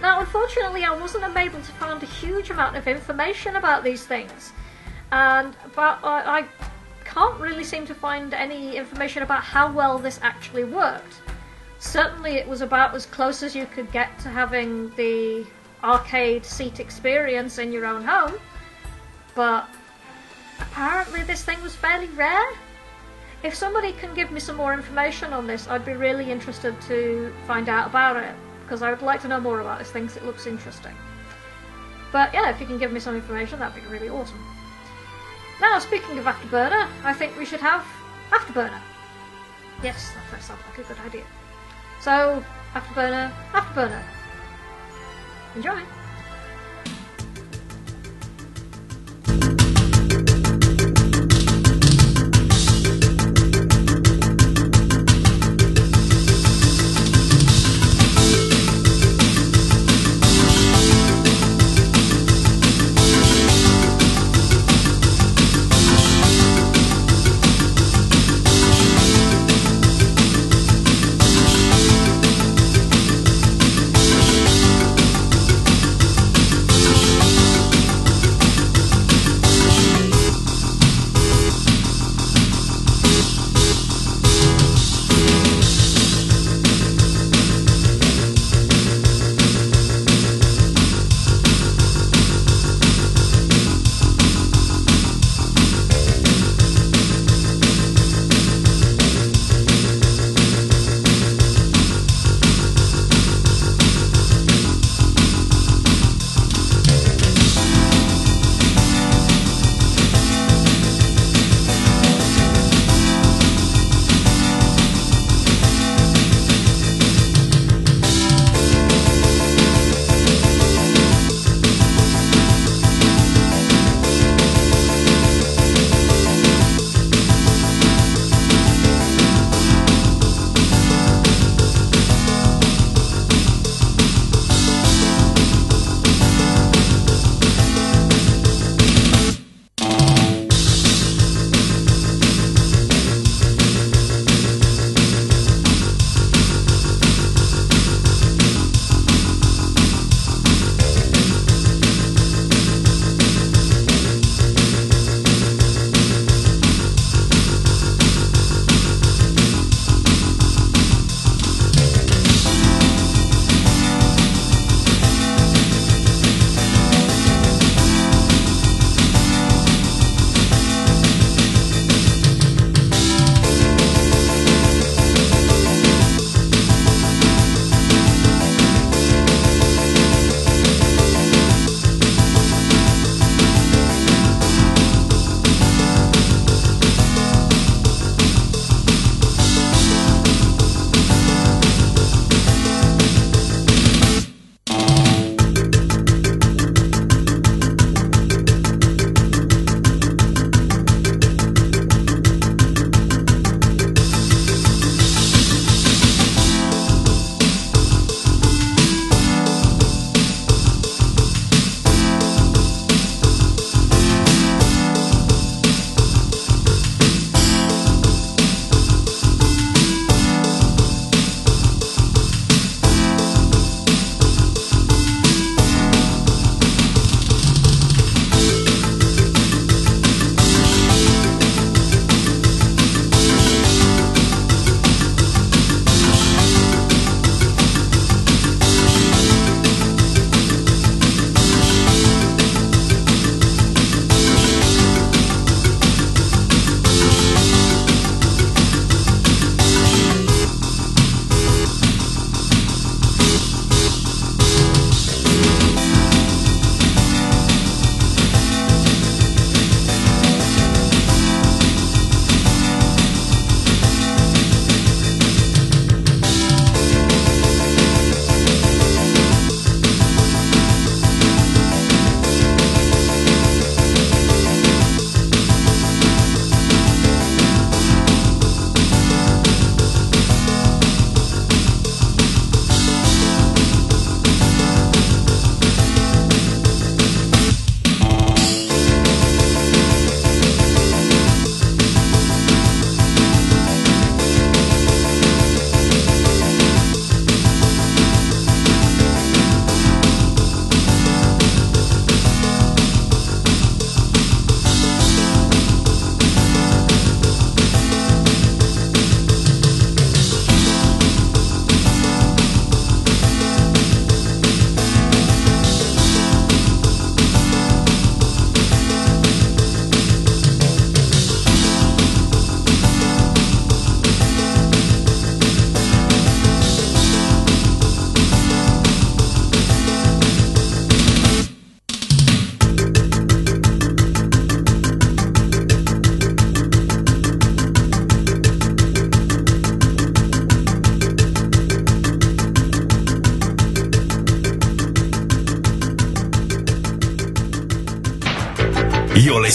Now, 0.00 0.20
unfortunately, 0.20 0.84
I 0.84 0.96
wasn't 0.96 1.36
able 1.36 1.60
to 1.60 1.72
find 1.72 2.02
a 2.02 2.06
huge 2.06 2.50
amount 2.50 2.76
of 2.76 2.86
information 2.86 3.56
about 3.56 3.82
these 3.82 4.04
things, 4.04 4.52
and 5.10 5.56
but 5.74 5.98
I, 6.04 6.40
I 6.40 6.44
can't 7.04 7.38
really 7.40 7.64
seem 7.64 7.84
to 7.86 7.94
find 7.94 8.32
any 8.32 8.76
information 8.76 9.22
about 9.24 9.42
how 9.42 9.72
well 9.72 9.98
this 9.98 10.20
actually 10.22 10.64
worked. 10.64 11.20
Certainly, 11.80 12.34
it 12.34 12.46
was 12.46 12.60
about 12.60 12.94
as 12.94 13.06
close 13.06 13.42
as 13.42 13.56
you 13.56 13.66
could 13.66 13.90
get 13.90 14.16
to 14.20 14.28
having 14.28 14.90
the 14.90 15.44
arcade 15.82 16.44
seat 16.44 16.78
experience 16.78 17.58
in 17.58 17.72
your 17.72 17.84
own 17.84 18.04
home, 18.04 18.38
but 19.34 19.68
apparently 20.60 21.22
this 21.24 21.42
thing 21.42 21.60
was 21.60 21.74
fairly 21.74 22.08
rare. 22.08 22.50
If 23.42 23.54
somebody 23.54 23.92
can 23.92 24.14
give 24.14 24.30
me 24.30 24.40
some 24.40 24.56
more 24.56 24.72
information 24.72 25.32
on 25.32 25.46
this, 25.46 25.68
I'd 25.68 25.84
be 25.84 25.92
really 25.92 26.30
interested 26.30 26.80
to 26.82 27.32
find 27.46 27.68
out 27.68 27.88
about 27.88 28.16
it 28.16 28.34
because 28.68 28.82
I 28.82 28.90
would 28.90 29.00
like 29.00 29.22
to 29.22 29.28
know 29.28 29.40
more 29.40 29.60
about 29.60 29.78
this 29.78 29.90
thing 29.90 30.04
because 30.04 30.18
it 30.18 30.26
looks 30.26 30.46
interesting. 30.46 30.94
But 32.12 32.34
yeah, 32.34 32.50
if 32.50 32.60
you 32.60 32.66
can 32.66 32.76
give 32.76 32.92
me 32.92 33.00
some 33.00 33.16
information, 33.16 33.58
that'd 33.58 33.82
be 33.82 33.88
really 33.88 34.10
awesome. 34.10 34.38
Now, 35.58 35.78
speaking 35.78 36.18
of 36.18 36.26
Afterburner, 36.26 36.86
I 37.02 37.14
think 37.14 37.36
we 37.38 37.46
should 37.46 37.60
have 37.60 37.82
Afterburner. 38.30 38.80
Yes, 39.82 40.12
that 40.30 40.42
sounds 40.42 40.60
like 40.68 40.86
a 40.86 40.88
good 40.88 41.00
idea. 41.00 41.24
So, 42.02 42.44
Afterburner, 42.74 43.32
Afterburner. 43.52 44.02
Enjoy! 45.56 45.97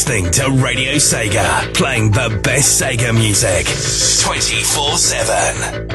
Listening 0.06 0.30
to 0.32 0.52
Radio 0.62 0.96
Sega, 0.96 1.74
playing 1.74 2.12
the 2.12 2.42
best 2.44 2.82
Sega 2.82 3.16
music 3.16 3.66
24 4.22 4.98
7. 4.98 5.88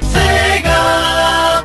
Sega! 0.00 1.62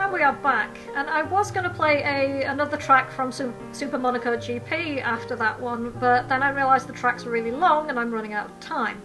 And 0.00 0.12
we 0.12 0.22
are 0.22 0.32
back, 0.32 0.76
and 0.96 1.08
I 1.08 1.22
was 1.22 1.52
going 1.52 1.62
to 1.62 1.70
play 1.70 2.02
a 2.02 2.42
another 2.50 2.76
track 2.76 3.12
from 3.12 3.30
Su- 3.30 3.54
Super 3.70 3.96
Monaco 3.96 4.36
GP 4.36 5.00
after 5.00 5.36
that 5.36 5.60
one, 5.60 5.90
but 6.00 6.28
then 6.28 6.42
I 6.42 6.48
realised 6.48 6.88
the 6.88 6.92
tracks 6.92 7.24
are 7.24 7.30
really 7.30 7.52
long 7.52 7.88
and 7.88 8.00
I'm 8.00 8.10
running 8.10 8.32
out 8.32 8.50
of 8.50 8.58
time. 8.58 9.00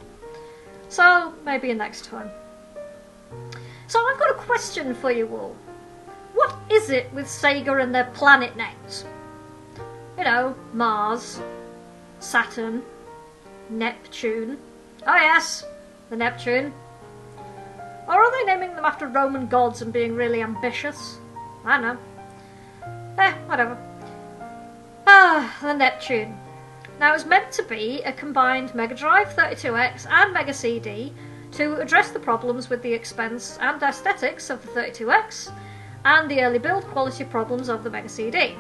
So 0.88 1.36
maybe 1.46 1.72
next 1.72 2.06
time. 2.06 2.32
So 3.86 4.00
I've 4.08 4.18
got 4.18 4.32
a 4.32 4.40
question 4.40 4.96
for 4.96 5.12
you 5.12 5.28
all. 5.28 5.56
It 6.90 7.12
with 7.14 7.28
Sega 7.28 7.82
and 7.82 7.94
their 7.94 8.06
planet 8.06 8.56
names? 8.58 9.06
You 10.18 10.24
know, 10.24 10.56
Mars, 10.74 11.40
Saturn, 12.20 12.82
Neptune. 13.70 14.58
Oh 15.06 15.16
yes, 15.16 15.64
the 16.10 16.16
Neptune. 16.16 16.74
Or 18.08 18.16
are 18.16 18.32
they 18.32 18.46
naming 18.46 18.76
them 18.76 18.86
after 18.86 19.08
Roman 19.08 19.48
gods 19.48 19.82
and 19.82 19.94
being 19.94 20.16
really 20.16 20.42
ambitious? 20.42 21.20
I 21.64 21.80
know. 21.80 21.98
Eh, 23.20 23.34
whatever. 23.46 23.78
Ah, 25.06 25.56
the 25.62 25.74
Neptune. 25.74 26.36
Now, 27.00 27.12
it 27.12 27.14
was 27.14 27.26
meant 27.26 27.52
to 27.54 27.64
be 27.64 28.02
a 28.04 28.12
combined 28.12 28.74
Mega 28.74 28.96
Drive 28.96 29.30
32X 29.36 30.08
and 30.10 30.34
Mega 30.34 30.54
CD 30.54 31.14
to 31.52 31.80
address 31.80 32.10
the 32.12 32.20
problems 32.20 32.70
with 32.70 32.82
the 32.82 32.94
expense 32.94 33.58
and 33.62 33.82
aesthetics 33.82 34.50
of 34.50 34.62
the 34.64 34.82
32X 34.82 35.52
and 36.06 36.30
the 36.30 36.42
early 36.42 36.60
build 36.60 36.86
quality 36.86 37.24
problems 37.24 37.70
of 37.70 37.84
the 37.84 37.90
Mega 37.90 38.10
CD. 38.10 38.56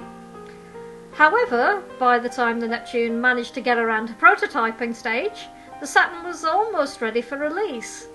However, 1.13 1.83
by 1.99 2.19
the 2.19 2.29
time 2.29 2.59
the 2.59 2.67
Neptune 2.67 3.19
managed 3.19 3.53
to 3.55 3.61
get 3.61 3.77
around 3.77 4.07
to 4.07 4.13
prototyping 4.13 4.95
stage, 4.95 5.47
the 5.79 5.87
Saturn 5.87 6.23
was 6.23 6.45
almost 6.45 7.01
ready 7.01 7.21
for 7.21 7.37
release. 7.37 8.07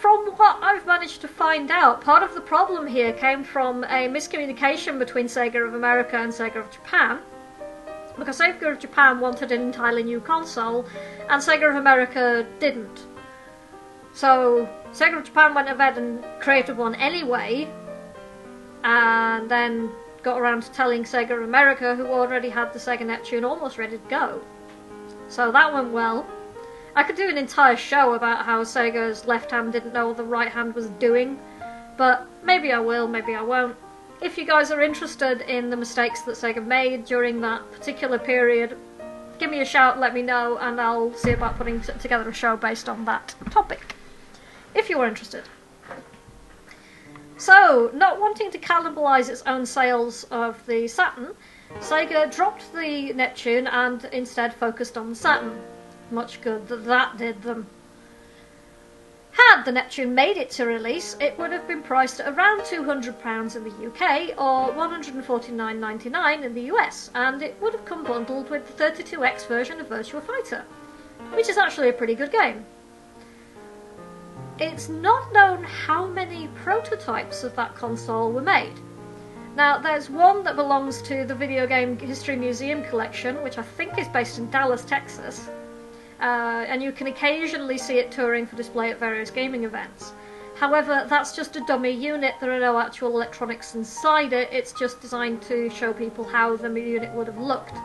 From 0.00 0.26
what 0.36 0.58
I've 0.60 0.86
managed 0.86 1.20
to 1.20 1.28
find 1.28 1.70
out, 1.70 2.00
part 2.00 2.24
of 2.24 2.34
the 2.34 2.40
problem 2.40 2.86
here 2.86 3.12
came 3.12 3.44
from 3.44 3.84
a 3.84 4.08
miscommunication 4.08 4.98
between 4.98 5.26
Sega 5.26 5.66
of 5.66 5.74
America 5.74 6.16
and 6.16 6.32
Sega 6.32 6.56
of 6.56 6.70
Japan. 6.70 7.20
Because 8.18 8.40
Sega 8.40 8.72
of 8.72 8.80
Japan 8.80 9.20
wanted 9.20 9.52
an 9.52 9.60
entirely 9.60 10.02
new 10.02 10.20
console, 10.20 10.84
and 11.28 11.40
Sega 11.40 11.70
of 11.70 11.76
America 11.76 12.44
didn't. 12.58 13.06
So, 14.12 14.68
Sega 14.92 15.18
of 15.18 15.24
Japan 15.24 15.54
went 15.54 15.68
ahead 15.68 15.98
and 15.98 16.24
created 16.40 16.76
one 16.76 16.94
anyway, 16.94 17.68
and 18.84 19.50
then 19.50 19.90
got 20.22 20.40
around 20.40 20.62
to 20.62 20.72
telling 20.72 21.04
Sega 21.04 21.30
of 21.30 21.42
America, 21.42 21.94
who 21.94 22.06
already 22.06 22.48
had 22.48 22.72
the 22.72 22.78
Sega 22.78 23.06
Neptune 23.06 23.44
almost 23.44 23.78
ready 23.78 23.98
to 23.98 24.08
go. 24.08 24.40
So 25.28 25.52
that 25.52 25.72
went 25.72 25.92
well. 25.92 26.26
I 26.96 27.02
could 27.02 27.16
do 27.16 27.28
an 27.28 27.38
entire 27.38 27.76
show 27.76 28.14
about 28.14 28.44
how 28.44 28.64
Sega's 28.64 29.26
left 29.26 29.50
hand 29.50 29.72
didn't 29.72 29.92
know 29.92 30.08
what 30.08 30.16
the 30.16 30.24
right 30.24 30.48
hand 30.48 30.74
was 30.74 30.86
doing, 30.98 31.38
but 31.96 32.26
maybe 32.42 32.72
I 32.72 32.80
will, 32.80 33.06
maybe 33.06 33.34
I 33.34 33.42
won't. 33.42 33.76
If 34.20 34.36
you 34.36 34.44
guys 34.44 34.72
are 34.72 34.80
interested 34.80 35.42
in 35.42 35.70
the 35.70 35.76
mistakes 35.76 36.22
that 36.22 36.34
Sega 36.34 36.64
made 36.64 37.04
during 37.04 37.40
that 37.42 37.70
particular 37.70 38.18
period, 38.18 38.76
give 39.38 39.50
me 39.50 39.60
a 39.60 39.64
shout, 39.64 40.00
let 40.00 40.12
me 40.12 40.22
know, 40.22 40.58
and 40.58 40.80
I'll 40.80 41.14
see 41.14 41.30
about 41.30 41.56
putting 41.56 41.80
together 41.80 42.28
a 42.28 42.34
show 42.34 42.56
based 42.56 42.88
on 42.88 43.04
that 43.04 43.34
topic. 43.50 43.94
If 44.78 44.88
you're 44.88 45.06
interested. 45.06 45.42
So, 47.36 47.90
not 47.92 48.20
wanting 48.20 48.52
to 48.52 48.58
cannibalise 48.58 49.28
its 49.28 49.42
own 49.44 49.66
sales 49.66 50.22
of 50.30 50.64
the 50.66 50.86
Saturn, 50.86 51.34
Sega 51.80 52.32
dropped 52.32 52.72
the 52.72 53.12
Neptune 53.12 53.66
and 53.66 54.04
instead 54.12 54.54
focused 54.54 54.96
on 54.96 55.10
the 55.10 55.16
Saturn. 55.16 55.60
Much 56.12 56.40
good 56.42 56.68
that 56.68 56.84
that 56.84 57.16
did 57.16 57.42
them. 57.42 57.66
Had 59.32 59.64
the 59.64 59.72
Neptune 59.72 60.14
made 60.14 60.36
it 60.36 60.50
to 60.50 60.64
release, 60.64 61.16
it 61.20 61.36
would 61.40 61.50
have 61.50 61.66
been 61.66 61.82
priced 61.82 62.20
at 62.20 62.32
around 62.32 62.60
£200 62.60 63.56
in 63.56 63.64
the 63.64 63.86
UK 63.88 64.38
or 64.38 64.72
$149.99 64.74 66.44
in 66.44 66.54
the 66.54 66.70
US, 66.72 67.10
and 67.16 67.42
it 67.42 67.60
would 67.60 67.72
have 67.72 67.84
come 67.84 68.04
bundled 68.04 68.48
with 68.48 68.76
the 68.76 68.84
32X 68.84 69.48
version 69.48 69.80
of 69.80 69.88
Virtua 69.88 70.22
Fighter, 70.22 70.64
which 71.34 71.48
is 71.48 71.58
actually 71.58 71.88
a 71.88 71.92
pretty 71.92 72.14
good 72.14 72.30
game. 72.30 72.64
It's 74.60 74.88
not 74.88 75.32
known 75.32 75.62
how 75.62 76.08
many 76.08 76.48
prototypes 76.48 77.44
of 77.44 77.54
that 77.54 77.76
console 77.76 78.32
were 78.32 78.42
made. 78.42 78.74
Now, 79.54 79.78
there's 79.78 80.10
one 80.10 80.42
that 80.42 80.56
belongs 80.56 81.00
to 81.02 81.24
the 81.24 81.34
Video 81.34 81.64
Game 81.64 81.96
History 81.96 82.34
Museum 82.34 82.82
collection, 82.82 83.40
which 83.44 83.56
I 83.56 83.62
think 83.62 83.96
is 83.98 84.08
based 84.08 84.38
in 84.38 84.50
Dallas, 84.50 84.84
Texas, 84.84 85.48
uh, 86.20 86.64
and 86.66 86.82
you 86.82 86.90
can 86.90 87.06
occasionally 87.06 87.78
see 87.78 87.98
it 87.98 88.10
touring 88.10 88.46
for 88.46 88.56
display 88.56 88.90
at 88.90 88.98
various 88.98 89.30
gaming 89.30 89.62
events. 89.62 90.12
However, 90.56 91.06
that's 91.08 91.36
just 91.36 91.54
a 91.54 91.60
dummy 91.60 91.92
unit, 91.92 92.34
there 92.40 92.52
are 92.52 92.58
no 92.58 92.80
actual 92.80 93.10
electronics 93.10 93.76
inside 93.76 94.32
it, 94.32 94.48
it's 94.50 94.72
just 94.72 95.00
designed 95.00 95.40
to 95.42 95.70
show 95.70 95.92
people 95.92 96.24
how 96.24 96.56
the 96.56 96.68
unit 96.68 97.14
would 97.14 97.28
have 97.28 97.38
looked. 97.38 97.76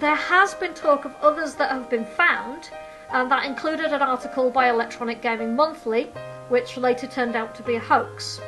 There 0.00 0.16
has 0.16 0.54
been 0.54 0.74
talk 0.74 1.04
of 1.04 1.14
others 1.22 1.54
that 1.54 1.70
have 1.70 1.88
been 1.88 2.04
found, 2.04 2.70
and 3.12 3.30
that 3.30 3.46
included 3.46 3.92
an 3.92 4.02
article 4.02 4.50
by 4.50 4.68
Electronic 4.68 5.22
Gaming 5.22 5.56
Monthly, 5.56 6.04
which 6.48 6.76
later 6.76 7.06
turned 7.06 7.36
out 7.36 7.54
to 7.54 7.62
be 7.62 7.76
a 7.76 7.80
hoax, 7.80 8.40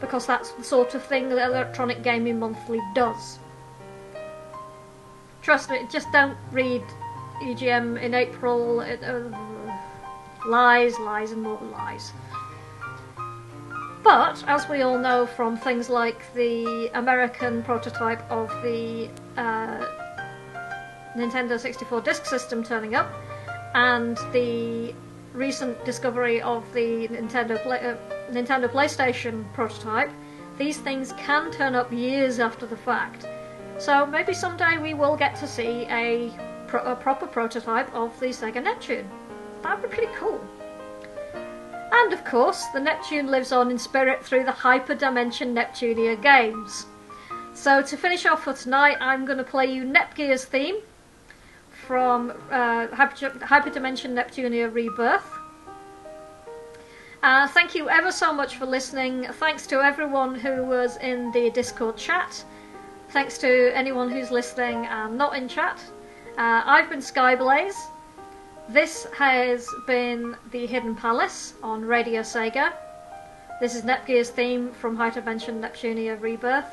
because 0.00 0.26
that's 0.26 0.52
the 0.52 0.64
sort 0.64 0.94
of 0.94 1.02
thing 1.02 1.28
that 1.30 1.48
Electronic 1.48 2.02
Gaming 2.02 2.38
Monthly 2.38 2.80
does. 2.94 3.38
Trust 5.42 5.70
me, 5.70 5.86
just 5.90 6.10
don't 6.12 6.36
read 6.50 6.82
EGM 7.42 8.00
in 8.00 8.14
April. 8.14 8.80
It, 8.80 9.02
uh, 9.02 9.22
lies, 10.46 10.98
lies, 10.98 11.32
and 11.32 11.42
more 11.42 11.60
lies. 11.72 12.12
But, 14.02 14.44
as 14.46 14.68
we 14.68 14.82
all 14.82 14.98
know 14.98 15.26
from 15.26 15.56
things 15.56 15.88
like 15.90 16.32
the 16.34 16.90
American 16.94 17.62
prototype 17.62 18.22
of 18.30 18.48
the 18.62 19.08
uh, 19.36 19.84
Nintendo 21.16 21.58
64 21.58 22.02
disk 22.02 22.24
system 22.24 22.62
turning 22.62 22.94
up, 22.94 23.10
and 23.76 24.16
the 24.32 24.94
recent 25.34 25.84
discovery 25.84 26.40
of 26.40 26.64
the 26.72 27.06
Nintendo 27.08 27.62
Play- 27.62 27.80
uh, 27.80 27.96
Nintendo 28.30 28.68
PlayStation 28.68 29.44
prototype, 29.52 30.10
these 30.56 30.78
things 30.78 31.12
can 31.18 31.52
turn 31.52 31.74
up 31.74 31.92
years 31.92 32.40
after 32.40 32.64
the 32.66 32.76
fact. 32.76 33.26
So 33.78 34.06
maybe 34.06 34.32
someday 34.32 34.78
we 34.78 34.94
will 34.94 35.14
get 35.14 35.36
to 35.36 35.46
see 35.46 35.86
a 35.90 36.32
pro- 36.66 36.84
a 36.84 36.96
proper 36.96 37.26
prototype 37.26 37.94
of 37.94 38.18
the 38.18 38.28
Sega 38.28 38.62
Neptune. 38.62 39.06
That'd 39.62 39.82
be 39.82 39.94
pretty 39.94 40.12
cool. 40.14 40.40
And 41.92 42.14
of 42.14 42.24
course, 42.24 42.64
the 42.72 42.80
Neptune 42.80 43.30
lives 43.30 43.52
on 43.52 43.70
in 43.70 43.78
spirit 43.78 44.24
through 44.24 44.44
the 44.44 44.52
Hyperdimension 44.52 45.52
Neptunia 45.52 46.20
games. 46.20 46.86
So 47.52 47.82
to 47.82 47.96
finish 47.96 48.24
off 48.24 48.44
for 48.44 48.54
tonight, 48.54 48.96
I'm 49.00 49.26
going 49.26 49.38
to 49.38 49.44
play 49.44 49.66
you 49.66 49.84
Nepgear's 49.84 50.46
theme 50.46 50.76
from 51.86 52.32
uh, 52.50 52.88
Hyperdimension 52.88 54.12
Neptunia 54.12 54.72
Rebirth. 54.72 55.24
Uh, 57.22 57.48
thank 57.48 57.74
you 57.74 57.88
ever 57.88 58.12
so 58.12 58.32
much 58.32 58.56
for 58.56 58.66
listening. 58.66 59.26
Thanks 59.34 59.66
to 59.68 59.80
everyone 59.80 60.34
who 60.34 60.64
was 60.64 60.96
in 60.98 61.30
the 61.32 61.50
Discord 61.50 61.96
chat. 61.96 62.44
Thanks 63.10 63.38
to 63.38 63.74
anyone 63.74 64.10
who's 64.10 64.30
listening 64.30 64.86
and 64.86 65.16
not 65.16 65.36
in 65.36 65.48
chat. 65.48 65.80
Uh, 66.36 66.62
I've 66.64 66.90
been 66.90 67.00
Skyblaze. 67.00 67.76
This 68.68 69.06
has 69.16 69.68
been 69.86 70.36
The 70.50 70.66
Hidden 70.66 70.96
Palace 70.96 71.54
on 71.62 71.84
Radio 71.84 72.22
Sega. 72.22 72.72
This 73.60 73.74
is 73.74 73.84
Nepgear's 73.84 74.30
theme 74.30 74.72
from 74.72 74.96
Hyperdimension 74.96 75.60
Neptunia 75.60 76.20
Rebirth, 76.20 76.72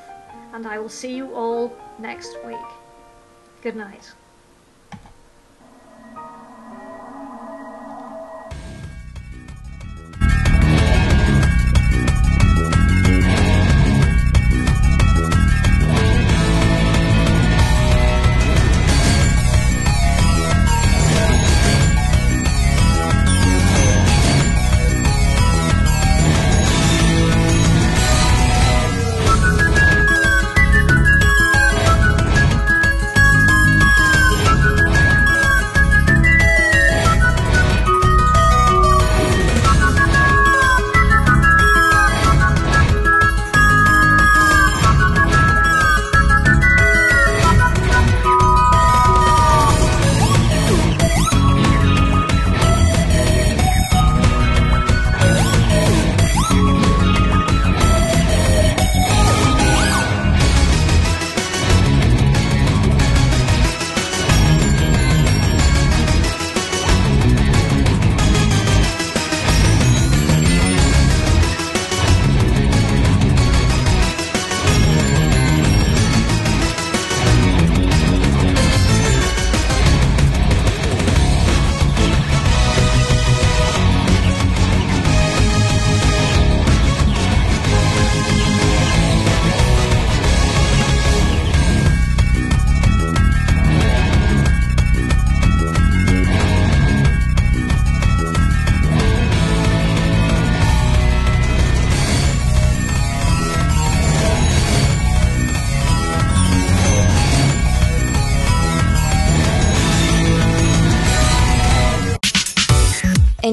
and 0.53 0.67
I 0.67 0.79
will 0.79 0.89
see 0.89 1.15
you 1.15 1.33
all 1.33 1.77
next 1.99 2.35
week. 2.45 2.57
Good 3.61 3.75
night. 3.75 4.11